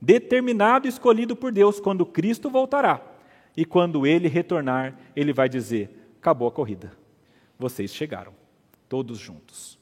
[0.01, 3.01] determinado e escolhido por Deus, quando Cristo voltará.
[3.57, 6.93] E quando ele retornar, ele vai dizer: acabou a corrida.
[7.59, 8.33] Vocês chegaram,
[8.89, 9.79] todos juntos.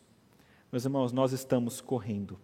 [0.71, 2.39] Meus irmãos, nós estamos correndo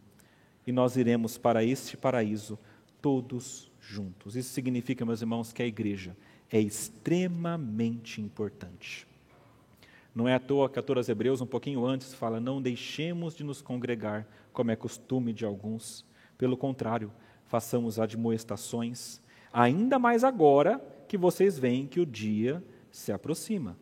[0.67, 2.59] e nós iremos para este paraíso
[3.01, 4.37] todos juntos.
[4.37, 6.17] Isso significa, meus irmãos, que a igreja
[6.51, 9.07] é extremamente importante.
[10.15, 13.43] Não é à toa que a Torá Hebreus, um pouquinho antes, fala: Não deixemos de
[13.43, 16.05] nos congregar, como é costume de alguns.
[16.37, 17.11] Pelo contrário,
[17.47, 19.21] façamos admoestações,
[19.53, 23.77] ainda mais agora que vocês veem que o dia se aproxima.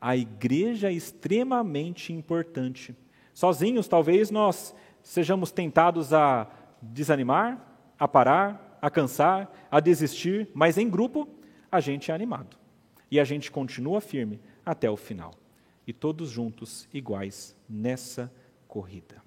[0.00, 2.94] A igreja é extremamente importante.
[3.32, 6.48] Sozinhos, talvez nós sejamos tentados a
[6.82, 7.60] desanimar,
[7.98, 11.28] a parar, a cansar, a desistir, mas em grupo
[11.70, 12.56] a gente é animado.
[13.10, 15.32] E a gente continua firme até o final.
[15.86, 18.32] E todos juntos iguais nessa
[18.66, 19.22] corrida.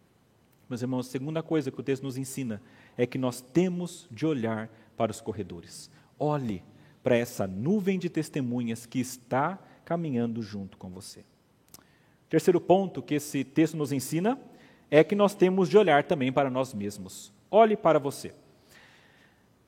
[0.69, 2.61] Meus irmãos, a segunda coisa que o texto nos ensina
[2.97, 5.89] é que nós temos de olhar para os corredores.
[6.19, 6.63] Olhe
[7.01, 11.23] para essa nuvem de testemunhas que está caminhando junto com você.
[12.29, 14.39] Terceiro ponto que esse texto nos ensina
[14.91, 17.33] é que nós temos de olhar também para nós mesmos.
[17.49, 18.33] Olhe para você.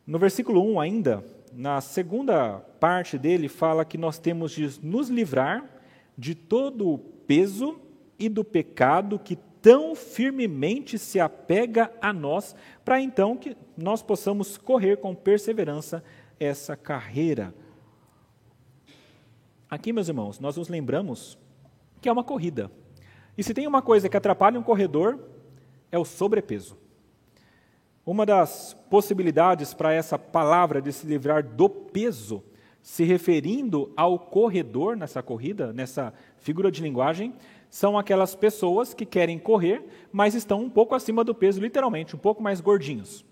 [0.06, 5.81] No versículo 1 ainda, na segunda parte dele, fala que nós temos de nos livrar
[6.22, 7.80] de todo o peso
[8.20, 12.56] e do pecado que tão firmemente se apega a nós,
[12.86, 16.04] para então que nós possamos correr com perseverança
[16.40, 17.52] essa carreira.
[19.68, 21.40] Aqui, meus irmãos, nós nos lembramos
[22.00, 22.70] que é uma corrida.
[23.36, 25.20] E se tem uma coisa que atrapalha um corredor,
[25.92, 26.78] é o sobrepeso.
[28.06, 32.44] Uma das possibilidades para essa palavra de se livrar do peso,
[32.82, 37.34] se referindo ao corredor nessa corrida, nessa figura de linguagem,
[37.70, 42.20] são aquelas pessoas que querem correr, mas estão um pouco acima do peso, literalmente, um
[42.20, 43.26] pouco mais gordinhos.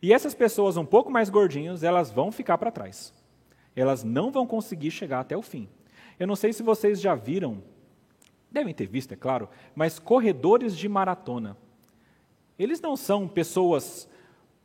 [0.00, 3.12] E essas pessoas um pouco mais gordinhos, elas vão ficar para trás.
[3.74, 5.68] Elas não vão conseguir chegar até o fim.
[6.18, 7.62] Eu não sei se vocês já viram
[8.56, 11.56] devem ter visto, é claro, mas corredores de maratona.
[12.58, 14.08] Eles não são pessoas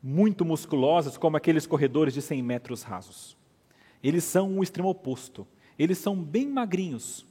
[0.02, 3.38] muito musculosas como aqueles corredores de 100 metros rasos.
[4.04, 5.48] Eles são o extremo oposto.
[5.78, 7.26] Eles são bem magrinhos.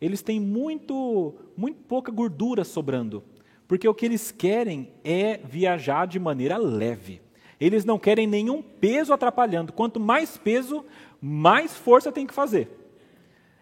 [0.00, 3.22] Eles têm muito, muito pouca gordura sobrando,
[3.68, 7.20] porque o que eles querem é viajar de maneira leve.
[7.60, 9.72] Eles não querem nenhum peso atrapalhando.
[9.72, 10.84] Quanto mais peso,
[11.20, 12.68] mais força tem que fazer.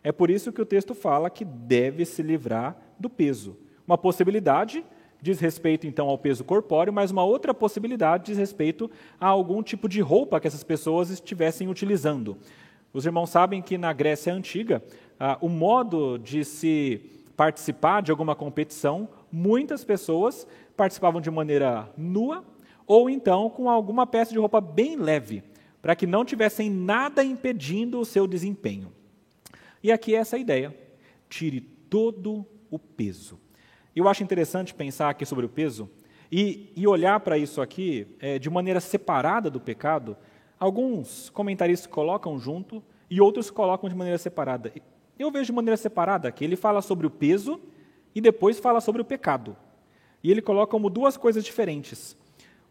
[0.04, 3.56] É por isso que o texto fala que deve se livrar do peso.
[3.84, 4.84] Uma possibilidade
[5.20, 9.88] diz respeito então ao peso corpóreo, mas uma outra possibilidade diz respeito a algum tipo
[9.88, 12.36] de roupa que essas pessoas estivessem utilizando.
[12.92, 14.82] Os irmãos sabem que na Grécia Antiga,
[15.18, 17.02] ah, o modo de se
[17.36, 22.44] participar de alguma competição muitas pessoas participavam de maneira nua
[22.86, 25.42] ou então com alguma peça de roupa bem leve,
[25.82, 28.90] para que não tivessem nada impedindo o seu desempenho.
[29.82, 30.74] E aqui é essa ideia:
[31.28, 33.38] tire todo o peso.
[33.94, 35.88] Eu acho interessante pensar aqui sobre o peso
[36.30, 40.16] e, e olhar para isso aqui é, de maneira separada do pecado.
[40.58, 44.72] Alguns comentaristas colocam junto e outros colocam de maneira separada.
[45.18, 47.60] Eu vejo de maneira separada que ele fala sobre o peso
[48.14, 49.56] e depois fala sobre o pecado.
[50.22, 52.16] E ele coloca como duas coisas diferentes.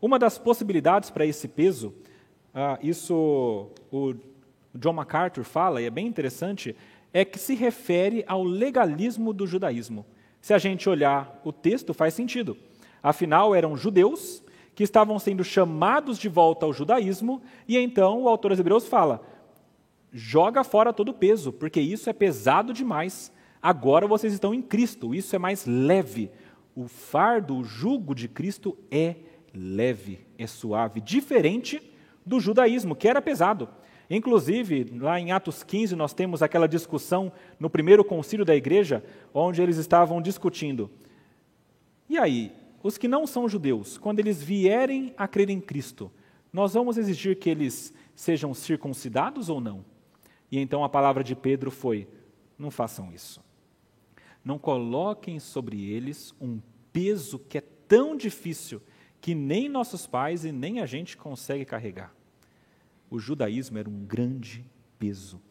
[0.02, 1.94] Uma das possibilidades para esse peso,
[2.54, 4.14] ah, isso o
[4.76, 6.76] John MacArthur fala, e é bem interessante,
[7.14, 10.06] é que se refere ao legalismo do judaísmo.
[10.48, 12.56] Se a gente olhar o texto, faz sentido.
[13.04, 14.42] Afinal, eram judeus
[14.74, 19.22] que estavam sendo chamados de volta ao judaísmo, e então o autor aos Hebreus fala:
[20.10, 23.30] joga fora todo o peso, porque isso é pesado demais.
[23.62, 26.32] Agora vocês estão em Cristo, isso é mais leve.
[26.74, 29.18] O fardo, o jugo de Cristo é
[29.54, 31.82] leve, é suave, diferente
[32.26, 33.68] do judaísmo, que era pesado.
[34.10, 39.62] Inclusive, lá em Atos 15, nós temos aquela discussão no primeiro concílio da igreja, onde
[39.62, 40.90] eles estavam discutindo.
[42.10, 46.10] E aí, os que não são judeus, quando eles vierem a crer em Cristo,
[46.54, 49.84] nós vamos exigir que eles sejam circuncidados ou não?
[50.50, 52.08] E então a palavra de Pedro foi:
[52.58, 53.44] não façam isso.
[54.44, 56.62] Não coloquem sobre eles um
[56.94, 58.82] peso que é tão difícil
[59.20, 62.16] que nem nossos pais e nem a gente consegue carregar.
[63.10, 64.66] O judaísmo era um grande
[65.00, 65.42] peso.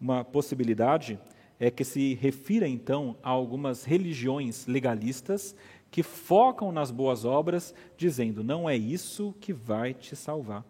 [0.00, 1.18] Uma possibilidade
[1.58, 5.54] é que se refira então a algumas religiões legalistas
[5.90, 10.64] que focam nas boas obras, dizendo: não é isso que vai te salvar.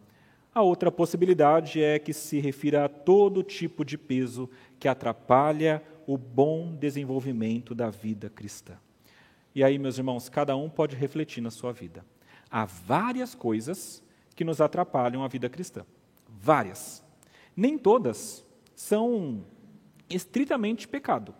[0.52, 4.50] A outra possibilidade é que se refira a todo tipo de peso
[4.80, 8.76] que atrapalha o bom desenvolvimento da vida cristã.
[9.54, 12.04] E aí, meus irmãos, cada um pode refletir na sua vida.
[12.50, 14.02] Há várias coisas
[14.34, 15.84] que nos atrapalham a vida cristã.
[16.40, 17.04] Várias.
[17.54, 19.44] Nem todas são
[20.08, 21.34] estritamente pecado,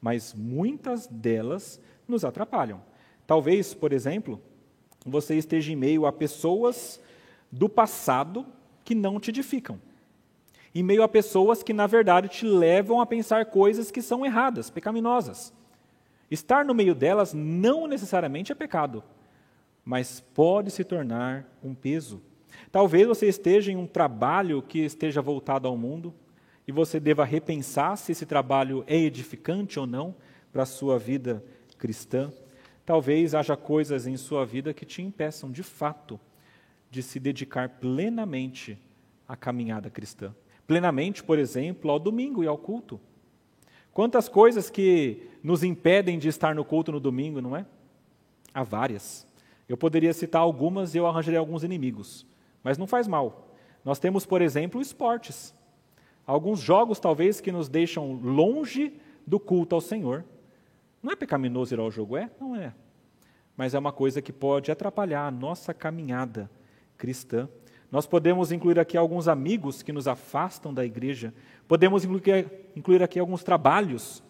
[0.00, 2.82] mas muitas delas nos atrapalham.
[3.26, 4.40] Talvez, por exemplo,
[5.04, 6.98] você esteja em meio a pessoas
[7.52, 8.46] do passado
[8.82, 9.78] que não te edificam.
[10.74, 14.70] Em meio a pessoas que, na verdade, te levam a pensar coisas que são erradas,
[14.70, 15.52] pecaminosas.
[16.30, 19.04] Estar no meio delas não necessariamente é pecado,
[19.84, 22.20] mas pode se tornar um peso.
[22.70, 26.12] Talvez você esteja em um trabalho que esteja voltado ao mundo
[26.66, 30.14] e você deva repensar se esse trabalho é edificante ou não
[30.52, 31.44] para a sua vida
[31.78, 32.32] cristã.
[32.86, 36.18] Talvez haja coisas em sua vida que te impeçam, de fato,
[36.90, 38.78] de se dedicar plenamente
[39.26, 40.34] à caminhada cristã.
[40.66, 43.00] Plenamente, por exemplo, ao domingo e ao culto.
[43.92, 47.64] Quantas coisas que nos impedem de estar no culto no domingo, não é?
[48.52, 49.26] Há várias.
[49.68, 52.26] Eu poderia citar algumas e eu arranjaria alguns inimigos,
[52.64, 53.54] mas não faz mal.
[53.84, 55.54] Nós temos, por exemplo, esportes.
[56.26, 60.24] Alguns jogos, talvez, que nos deixam longe do culto ao Senhor.
[61.02, 62.16] Não é pecaminoso ir ao jogo?
[62.16, 62.30] É?
[62.40, 62.72] Não é.
[63.54, 66.50] Mas é uma coisa que pode atrapalhar a nossa caminhada
[66.96, 67.46] cristã.
[67.92, 71.32] Nós podemos incluir aqui alguns amigos que nos afastam da igreja.
[71.68, 74.22] Podemos incluir, aqui alguns trabalhos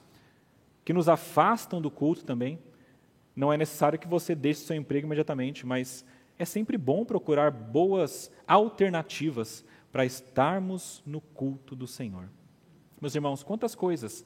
[0.84, 2.58] que nos afastam do culto também.
[3.34, 6.04] Não é necessário que você deixe seu emprego imediatamente, mas
[6.38, 12.28] é sempre bom procurar boas alternativas para estarmos no culto do Senhor.
[13.00, 14.24] Meus irmãos, quantas coisas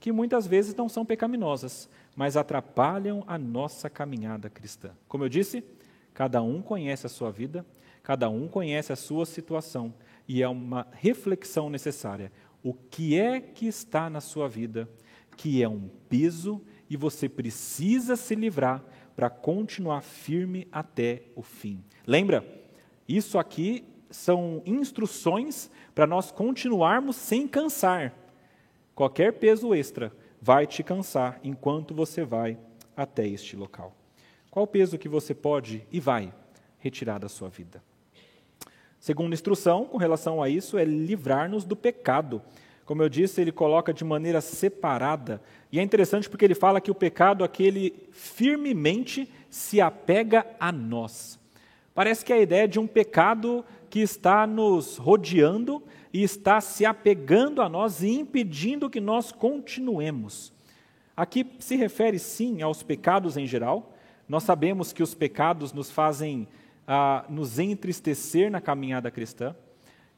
[0.00, 4.92] que muitas vezes não são pecaminosas, mas atrapalham a nossa caminhada cristã.
[5.08, 5.64] Como eu disse,
[6.14, 7.66] cada um conhece a sua vida,
[8.02, 9.92] cada um conhece a sua situação,
[10.28, 12.30] e é uma reflexão necessária.
[12.62, 14.88] O que é que está na sua vida
[15.38, 18.84] que é um peso e você precisa se livrar
[19.18, 21.82] para continuar firme até o fim.
[22.06, 22.46] Lembra?
[23.08, 28.14] Isso aqui são instruções para nós continuarmos sem cansar.
[28.94, 32.56] Qualquer peso extra vai te cansar enquanto você vai
[32.96, 33.92] até este local.
[34.52, 36.32] Qual peso que você pode e vai
[36.78, 37.82] retirar da sua vida?
[39.00, 42.40] Segunda instrução com relação a isso é livrar-nos do pecado.
[42.88, 45.42] Como eu disse, ele coloca de maneira separada.
[45.70, 51.38] E é interessante porque ele fala que o pecado aquele firmemente se apega a nós.
[51.94, 55.82] Parece que é a ideia de um pecado que está nos rodeando
[56.14, 60.50] e está se apegando a nós e impedindo que nós continuemos.
[61.14, 63.94] Aqui se refere sim aos pecados em geral.
[64.26, 66.48] Nós sabemos que os pecados nos fazem
[66.86, 69.54] ah, nos entristecer na caminhada cristã.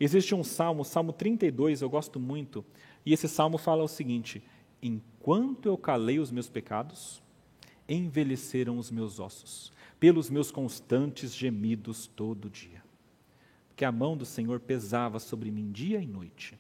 [0.01, 2.65] Existe um salmo, Salmo 32, eu gosto muito,
[3.05, 4.43] e esse salmo fala o seguinte:
[4.83, 7.23] Enquanto eu calei os meus pecados,
[7.87, 12.83] envelheceram os meus ossos, pelos meus constantes gemidos todo dia.
[13.69, 16.59] Porque a mão do Senhor pesava sobre mim dia e noite.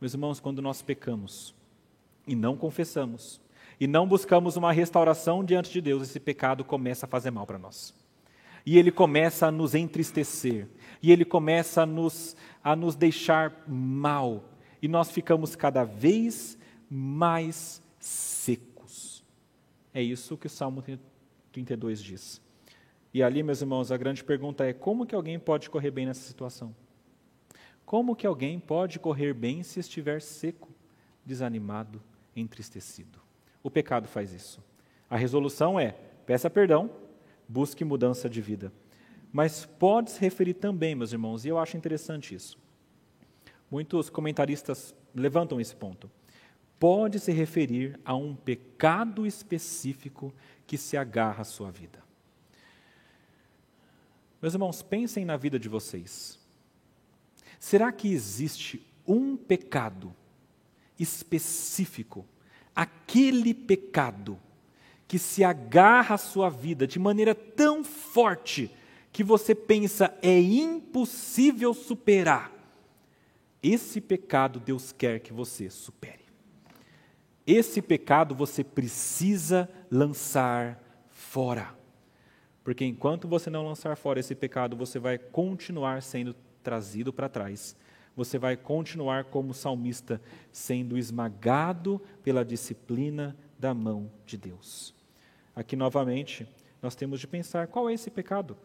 [0.00, 1.54] Meus irmãos, quando nós pecamos
[2.26, 3.40] e não confessamos,
[3.80, 7.58] e não buscamos uma restauração diante de Deus, esse pecado começa a fazer mal para
[7.58, 7.92] nós.
[8.64, 10.68] E ele começa a nos entristecer,
[11.02, 14.44] e ele começa a nos, a nos deixar mal,
[14.80, 16.58] e nós ficamos cada vez
[16.88, 19.24] mais secos.
[19.94, 20.82] É isso que o Salmo
[21.52, 22.40] 32 diz.
[23.14, 26.22] E ali, meus irmãos, a grande pergunta é: como que alguém pode correr bem nessa
[26.22, 26.74] situação?
[27.84, 30.70] Como que alguém pode correr bem se estiver seco,
[31.24, 32.02] desanimado,
[32.34, 33.20] entristecido?
[33.62, 34.62] O pecado faz isso.
[35.10, 35.92] A resolução é:
[36.24, 36.90] peça perdão,
[37.46, 38.72] busque mudança de vida.
[39.32, 42.58] Mas pode se referir também, meus irmãos, e eu acho interessante isso.
[43.70, 46.10] Muitos comentaristas levantam esse ponto.
[46.78, 50.34] Pode se referir a um pecado específico
[50.66, 52.02] que se agarra à sua vida.
[54.42, 56.38] Meus irmãos, pensem na vida de vocês.
[57.58, 60.14] Será que existe um pecado
[60.98, 62.26] específico,
[62.74, 64.38] aquele pecado
[65.08, 68.70] que se agarra à sua vida de maneira tão forte
[69.12, 72.50] que você pensa é impossível superar?
[73.62, 76.22] Esse pecado Deus quer que você supere.
[77.46, 81.74] Esse pecado você precisa lançar fora.
[82.64, 87.76] Porque enquanto você não lançar fora esse pecado, você vai continuar sendo trazido para trás.
[88.16, 94.94] Você vai continuar como salmista, sendo esmagado pela disciplina da mão de Deus.
[95.54, 96.46] Aqui novamente,
[96.80, 98.56] nós temos de pensar qual é esse pecado.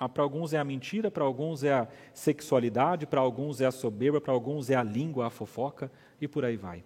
[0.00, 3.70] Ah, para alguns é a mentira, para alguns é a sexualidade, para alguns é a
[3.70, 6.82] soberba, para alguns é a língua, a fofoca e por aí vai.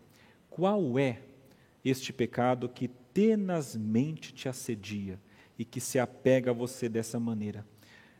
[0.50, 1.20] Qual é
[1.84, 5.20] este pecado que tenazmente te assedia
[5.56, 7.64] e que se apega a você dessa maneira?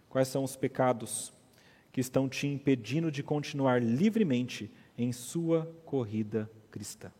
[0.08, 1.32] Quais são os pecados
[1.90, 7.10] que estão te impedindo de continuar livremente em sua corrida cristã?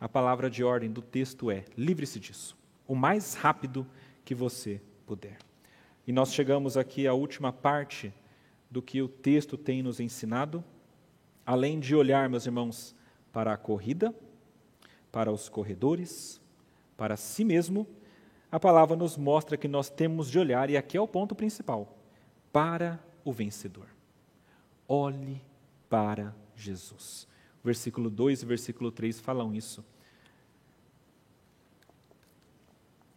[0.00, 3.86] A palavra de ordem do texto é: livre-se disso, o mais rápido
[4.24, 5.47] que você puder.
[6.08, 8.14] E nós chegamos aqui à última parte
[8.70, 10.64] do que o texto tem nos ensinado,
[11.44, 12.96] além de olhar, meus irmãos,
[13.30, 14.14] para a corrida,
[15.12, 16.40] para os corredores,
[16.96, 17.86] para si mesmo,
[18.50, 21.98] a palavra nos mostra que nós temos de olhar, e aqui é o ponto principal,
[22.50, 23.88] para o vencedor.
[24.88, 25.42] Olhe
[25.90, 27.28] para Jesus.
[27.62, 29.84] Versículo 2 e versículo 3 falam isso.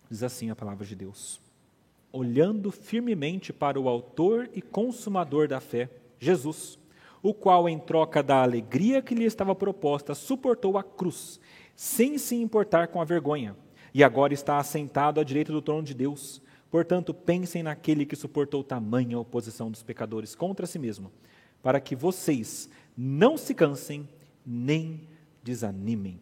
[0.10, 1.40] Diz assim a palavra de Deus:
[2.12, 5.90] Olhando firmemente para o Autor e Consumador da fé,
[6.20, 6.78] Jesus,
[7.24, 11.40] o qual, em troca da alegria que lhe estava proposta, suportou a cruz,
[11.76, 13.56] sem se importar com a vergonha,
[13.94, 16.42] e agora está assentado à direita do trono de Deus.
[16.70, 21.12] Portanto, pensem naquele que suportou tamanha oposição dos pecadores contra si mesmo,
[21.62, 24.08] para que vocês não se cansem
[24.46, 25.02] nem
[25.44, 26.20] desanimem.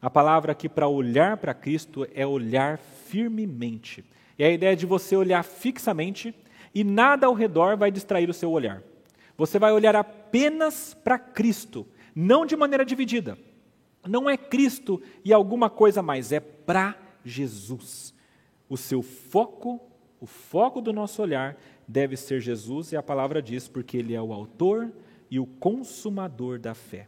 [0.00, 4.04] A palavra aqui para olhar para Cristo é olhar firmemente.
[4.42, 6.34] É a ideia de você olhar fixamente
[6.74, 8.82] e nada ao redor vai distrair o seu olhar.
[9.36, 13.38] Você vai olhar apenas para Cristo, não de maneira dividida.
[14.04, 18.12] Não é Cristo e alguma coisa mais, é para Jesus.
[18.68, 19.80] O seu foco,
[20.20, 24.20] o foco do nosso olhar deve ser Jesus, e a palavra diz, porque Ele é
[24.20, 24.90] o autor
[25.30, 27.06] e o consumador da fé.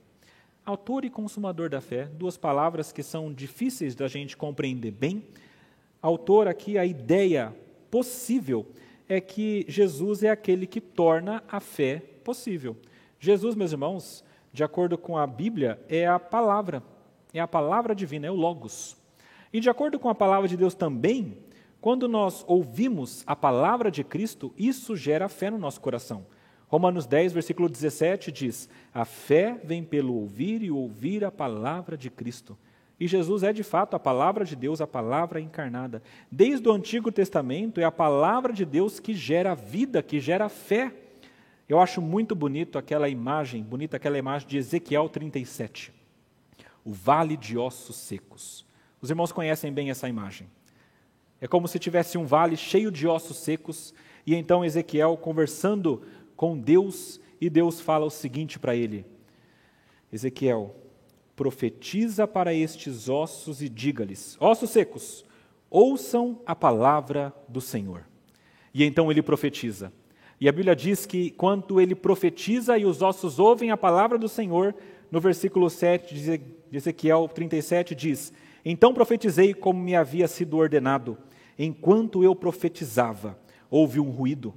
[0.65, 5.27] Autor e consumador da fé, duas palavras que são difíceis da gente compreender bem.
[6.05, 7.57] Autor, aqui, a ideia
[7.91, 8.67] possível
[9.09, 12.77] é que Jesus é aquele que torna a fé possível.
[13.19, 16.83] Jesus, meus irmãos, de acordo com a Bíblia, é a palavra,
[17.33, 18.99] é a palavra divina, é o Logos.
[19.51, 21.39] E de acordo com a palavra de Deus também,
[21.81, 26.27] quando nós ouvimos a palavra de Cristo, isso gera fé no nosso coração.
[26.69, 32.11] Romanos 10, versículo 17 diz: A fé vem pelo ouvir e ouvir a palavra de
[32.11, 32.59] Cristo.
[32.99, 36.03] E Jesus é de fato a palavra de Deus, a palavra encarnada.
[36.31, 40.93] Desde o Antigo Testamento é a palavra de Deus que gera vida, que gera fé.
[41.69, 45.93] Eu acho muito bonito aquela imagem, bonita aquela imagem de Ezequiel 37.
[46.85, 48.65] O vale de ossos secos.
[49.01, 50.49] Os irmãos conhecem bem essa imagem.
[51.41, 53.93] É como se tivesse um vale cheio de ossos secos,
[54.27, 56.03] e então Ezequiel conversando
[56.37, 59.05] com Deus, e Deus fala o seguinte para ele:
[60.13, 60.75] Ezequiel,
[61.37, 65.25] profetiza para estes ossos e diga-lhes: Ossos secos,
[65.71, 68.05] ouçam a palavra do Senhor.
[68.73, 69.93] E então ele profetiza.
[70.41, 74.29] E a Bíblia diz que quando ele profetiza e os ossos ouvem a palavra do
[74.29, 74.75] Senhor,
[75.11, 76.41] no versículo 7 de
[76.73, 78.33] Ezequiel 37 diz:
[78.65, 81.17] Então profetizei como me havia sido ordenado.
[81.57, 83.39] Enquanto eu profetizava,
[83.71, 84.53] houve um ruído,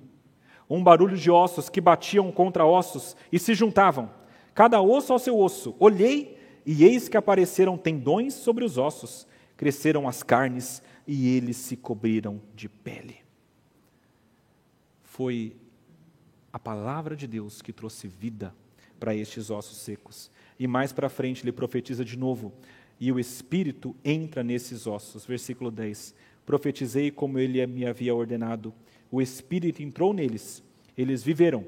[0.67, 4.09] um barulho de ossos que batiam contra ossos e se juntavam,
[4.55, 5.75] cada osso ao seu osso.
[5.79, 6.36] Olhei
[6.69, 12.41] e eis que apareceram tendões sobre os ossos, cresceram as carnes e eles se cobriram
[12.53, 13.15] de pele.
[15.01, 15.55] Foi
[16.51, 18.53] a palavra de Deus que trouxe vida
[18.99, 20.29] para estes ossos secos.
[20.59, 22.51] E mais para frente ele profetiza de novo,
[22.99, 25.25] e o Espírito entra nesses ossos.
[25.25, 26.13] Versículo 10.
[26.45, 28.73] Profetizei como ele me havia ordenado.
[29.09, 30.61] O Espírito entrou neles.
[30.97, 31.65] Eles viveram,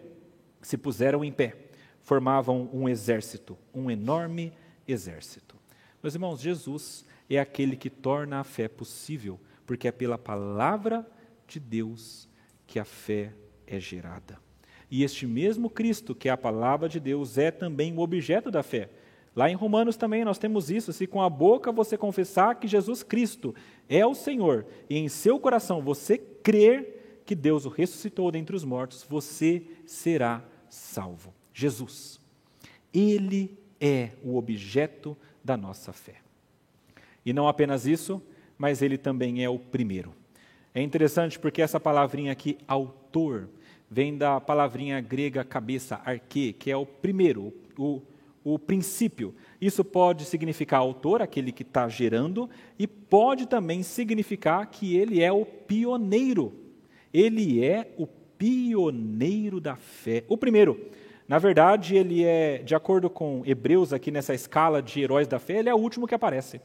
[0.62, 1.56] se puseram em pé,
[2.02, 4.52] formavam um exército, um enorme
[4.92, 5.56] exército.
[6.02, 11.06] Meus irmãos, Jesus é aquele que torna a fé possível, porque é pela palavra
[11.48, 12.28] de Deus
[12.66, 13.34] que a fé
[13.68, 14.40] é gerada.
[14.90, 18.64] E este mesmo Cristo, que é a palavra de Deus, é também o objeto da
[18.64, 18.90] fé.
[19.36, 23.04] Lá em Romanos também nós temos isso: se com a boca você confessar que Jesus
[23.04, 23.54] Cristo
[23.88, 28.64] é o Senhor, e em seu coração você crer que Deus o ressuscitou dentre os
[28.64, 31.34] mortos, você será salvo.
[31.54, 32.20] Jesus.
[32.92, 36.16] Ele é o objeto da nossa fé.
[37.26, 38.22] E não apenas isso,
[38.58, 40.14] mas ele também é o primeiro.
[40.74, 43.50] É interessante porque essa palavrinha aqui, autor,
[43.90, 48.02] vem da palavrinha grega cabeça, arque, que é o primeiro, o,
[48.44, 49.34] o princípio.
[49.60, 55.32] Isso pode significar autor, aquele que está gerando, e pode também significar que ele é
[55.32, 56.54] o pioneiro.
[57.14, 60.24] Ele é o pioneiro da fé.
[60.28, 60.80] O primeiro.
[61.30, 65.60] Na verdade, ele é, de acordo com Hebreus, aqui nessa escala de heróis da fé,
[65.60, 66.60] ele é o último que aparece.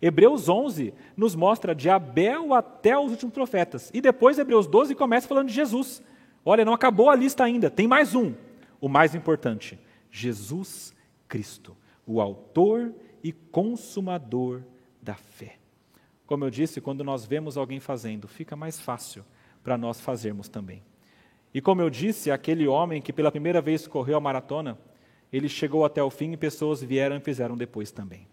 [0.00, 3.90] Hebreus 11 nos mostra de Abel até os últimos profetas.
[3.92, 6.00] E depois, Hebreus 12 começa falando de Jesus.
[6.44, 8.32] Olha, não acabou a lista ainda, tem mais um.
[8.80, 9.76] O mais importante:
[10.08, 10.94] Jesus
[11.26, 11.76] Cristo,
[12.06, 12.94] o Autor
[13.24, 14.62] e Consumador
[15.02, 15.56] da fé.
[16.28, 19.24] Como eu disse, quando nós vemos alguém fazendo, fica mais fácil
[19.64, 20.80] para nós fazermos também.
[21.56, 24.78] E como eu disse, aquele homem que pela primeira vez correu a maratona,
[25.32, 28.28] ele chegou até o fim e pessoas vieram e fizeram depois também.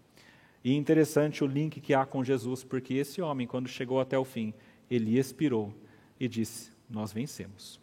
[0.62, 4.26] E interessante o link que há com Jesus, porque esse homem, quando chegou até o
[4.26, 4.52] fim,
[4.90, 5.72] ele expirou
[6.20, 7.80] e disse: Nós vencemos.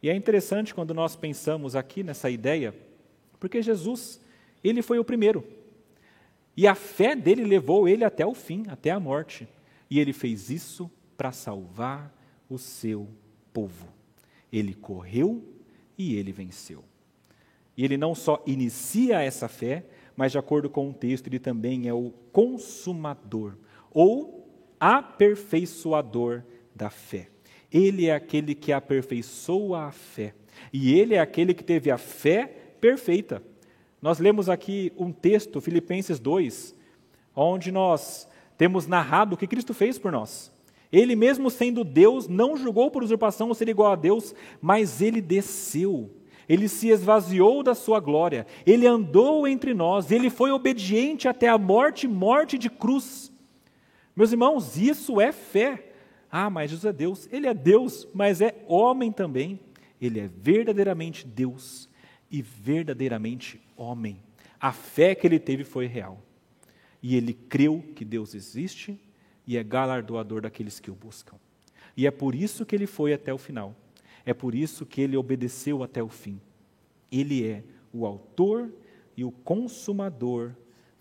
[0.00, 2.72] E é interessante quando nós pensamos aqui nessa ideia,
[3.40, 4.20] porque Jesus,
[4.62, 5.44] ele foi o primeiro.
[6.56, 9.48] E a fé dele levou ele até o fim, até a morte.
[9.90, 12.16] E ele fez isso para salvar
[12.48, 13.08] o seu
[13.52, 13.98] povo.
[14.52, 15.44] Ele correu
[15.96, 16.84] e ele venceu.
[17.76, 19.84] E ele não só inicia essa fé,
[20.16, 23.56] mas de acordo com o texto, ele também é o consumador
[23.90, 24.48] ou
[24.78, 26.42] aperfeiçoador
[26.74, 27.28] da fé.
[27.72, 30.34] Ele é aquele que aperfeiçoa a fé.
[30.72, 32.46] E ele é aquele que teve a fé
[32.80, 33.42] perfeita.
[34.02, 36.74] Nós lemos aqui um texto, Filipenses 2,
[37.34, 40.52] onde nós temos narrado o que Cristo fez por nós.
[40.92, 46.10] Ele, mesmo sendo Deus, não julgou por usurpação ser igual a Deus, mas ele desceu.
[46.48, 48.44] Ele se esvaziou da sua glória.
[48.66, 50.10] Ele andou entre nós.
[50.10, 53.32] Ele foi obediente até a morte morte de cruz.
[54.16, 55.92] Meus irmãos, isso é fé.
[56.28, 57.28] Ah, mas Jesus é Deus.
[57.30, 59.60] Ele é Deus, mas é homem também.
[60.00, 61.88] Ele é verdadeiramente Deus
[62.28, 64.20] e verdadeiramente homem.
[64.60, 66.20] A fé que ele teve foi real.
[67.00, 68.98] E ele creu que Deus existe
[69.50, 71.36] e é galardoador daqueles que o buscam.
[71.96, 73.74] E é por isso que ele foi até o final.
[74.24, 76.40] É por isso que ele obedeceu até o fim.
[77.10, 78.72] Ele é o autor
[79.16, 80.54] e o consumador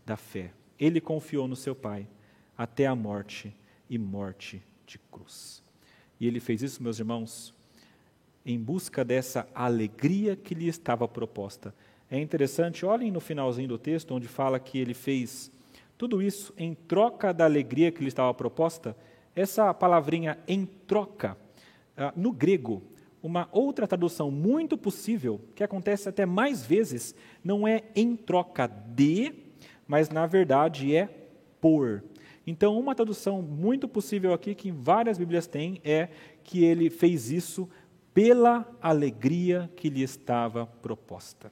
[0.03, 0.51] da fé.
[0.79, 2.07] Ele confiou no seu Pai
[2.57, 3.55] até a morte
[3.87, 5.61] e morte de cruz.
[6.19, 7.53] E ele fez isso, meus irmãos,
[8.43, 11.71] em busca dessa alegria que lhe estava proposta.
[12.09, 15.51] É interessante, olhem no finalzinho do texto, onde fala que ele fez
[15.99, 18.95] tudo isso em troca da alegria que lhe estava proposta.
[19.35, 21.37] Essa palavrinha em troca,
[21.97, 22.81] ah, no grego,
[23.21, 29.33] uma outra tradução muito possível, que acontece até mais vezes, não é em troca de,
[29.85, 31.09] mas na verdade é
[31.59, 32.01] por.
[32.47, 36.07] Então, uma tradução muito possível aqui, que várias Bíblias têm, é
[36.45, 37.69] que ele fez isso
[38.13, 41.51] pela alegria que lhe estava proposta.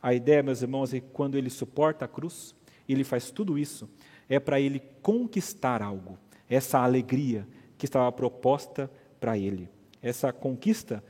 [0.00, 2.54] A ideia, meus irmãos, é que quando ele suporta a cruz,
[2.88, 3.88] ele faz tudo isso,
[4.28, 6.18] é para ele conquistar algo,
[6.48, 9.68] essa alegria que estava proposta para ele.
[10.02, 11.02] Essa conquista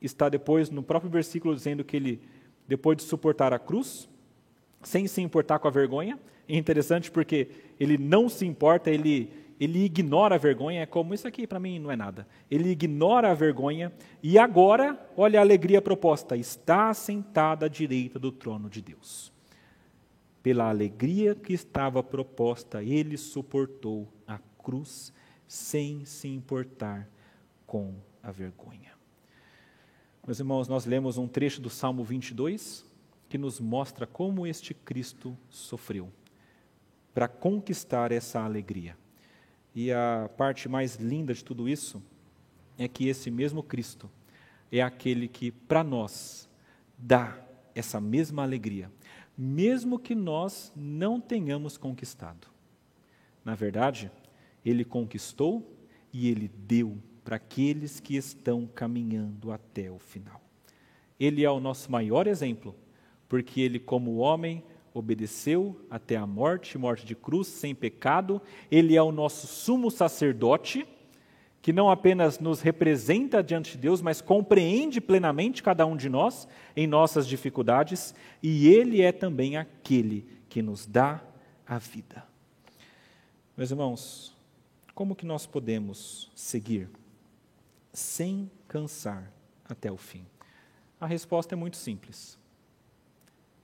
[0.00, 2.20] está depois no próprio versículo dizendo que ele,
[2.66, 4.08] depois de suportar a cruz,
[4.82, 6.18] sem se importar com a vergonha,
[6.48, 11.28] é interessante porque ele não se importa, ele, ele ignora a vergonha, é como isso
[11.28, 12.26] aqui para mim não é nada.
[12.50, 18.32] Ele ignora a vergonha e agora, olha a alegria proposta, está sentado à direita do
[18.32, 19.32] trono de Deus.
[20.42, 25.12] Pela alegria que estava proposta, ele suportou a cruz
[25.46, 27.08] sem se importar
[27.66, 28.92] com a vergonha.
[30.26, 32.84] Meus irmãos, nós lemos um trecho do Salmo 22
[33.28, 36.10] que nos mostra como este Cristo sofreu
[37.14, 38.96] para conquistar essa alegria.
[39.74, 42.02] E a parte mais linda de tudo isso
[42.78, 44.10] é que esse mesmo Cristo
[44.70, 46.48] é aquele que, para nós,
[46.96, 47.36] dá
[47.74, 48.90] essa mesma alegria,
[49.42, 52.46] mesmo que nós não tenhamos conquistado.
[53.42, 54.12] Na verdade,
[54.62, 55.66] ele conquistou
[56.12, 60.42] e ele deu para aqueles que estão caminhando até o final.
[61.18, 62.74] Ele é o nosso maior exemplo,
[63.30, 64.62] porque ele, como homem,
[64.92, 68.42] obedeceu até a morte morte de cruz, sem pecado.
[68.70, 70.86] Ele é o nosso sumo sacerdote,
[71.62, 76.48] que não apenas nos representa diante de Deus, mas compreende plenamente cada um de nós
[76.74, 81.22] em nossas dificuldades, e ele é também aquele que nos dá
[81.66, 82.24] a vida.
[83.56, 84.34] Meus irmãos,
[84.94, 86.88] como que nós podemos seguir
[87.92, 89.30] sem cansar
[89.68, 90.24] até o fim?
[90.98, 92.38] A resposta é muito simples.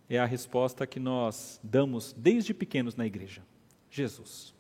[0.08, 3.42] É a resposta que nós damos desde pequenos na igreja:
[3.90, 4.54] Jesus.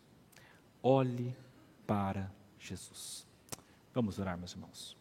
[0.82, 1.34] Olhe
[1.86, 2.30] para
[2.66, 3.26] Jesus.
[3.94, 4.96] Vamos orar, meus irmãos.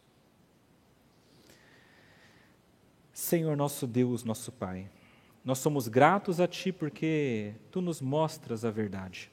[3.12, 4.88] Senhor nosso Deus, nosso Pai,
[5.44, 9.30] nós somos gratos a Ti porque Tu nos mostras a verdade.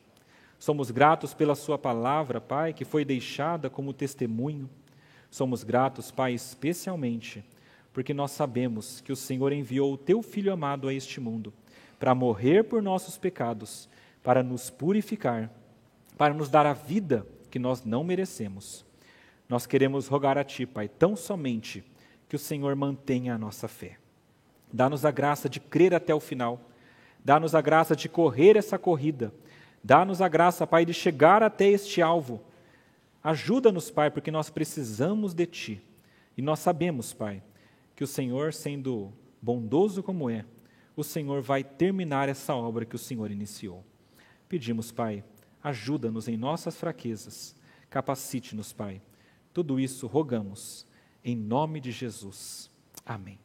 [0.58, 4.70] Somos gratos pela Sua palavra, Pai, que foi deixada como testemunho.
[5.30, 7.44] Somos gratos, Pai, especialmente,
[7.92, 11.54] porque nós sabemos que o Senhor enviou o Teu Filho amado a este mundo
[12.00, 13.90] para morrer por nossos pecados,
[14.24, 15.50] para nos purificar,
[16.18, 18.84] para nos dar a vida que nós não merecemos.
[19.48, 21.86] Nós queremos rogar a Ti, Pai, tão somente
[22.28, 24.00] que o Senhor mantenha a nossa fé.
[24.72, 26.60] Dá-nos a graça de crer até o final.
[27.24, 29.32] Dá-nos a graça de correr essa corrida
[29.84, 32.42] Dá-nos a graça, Pai, de chegar até este alvo.
[33.22, 35.82] Ajuda-nos, Pai, porque nós precisamos de Ti.
[36.38, 37.44] E nós sabemos, Pai,
[37.94, 40.46] que o Senhor, sendo bondoso como é,
[40.96, 43.84] o Senhor vai terminar essa obra que o Senhor iniciou.
[44.48, 45.22] Pedimos, Pai,
[45.64, 47.56] ajuda-nos em nossas fraquezas,
[47.90, 49.02] capacite-nos, Pai.
[49.54, 50.86] Tudo isso rogamos,
[51.24, 52.70] em nome de Jesus.
[53.06, 53.43] Amém.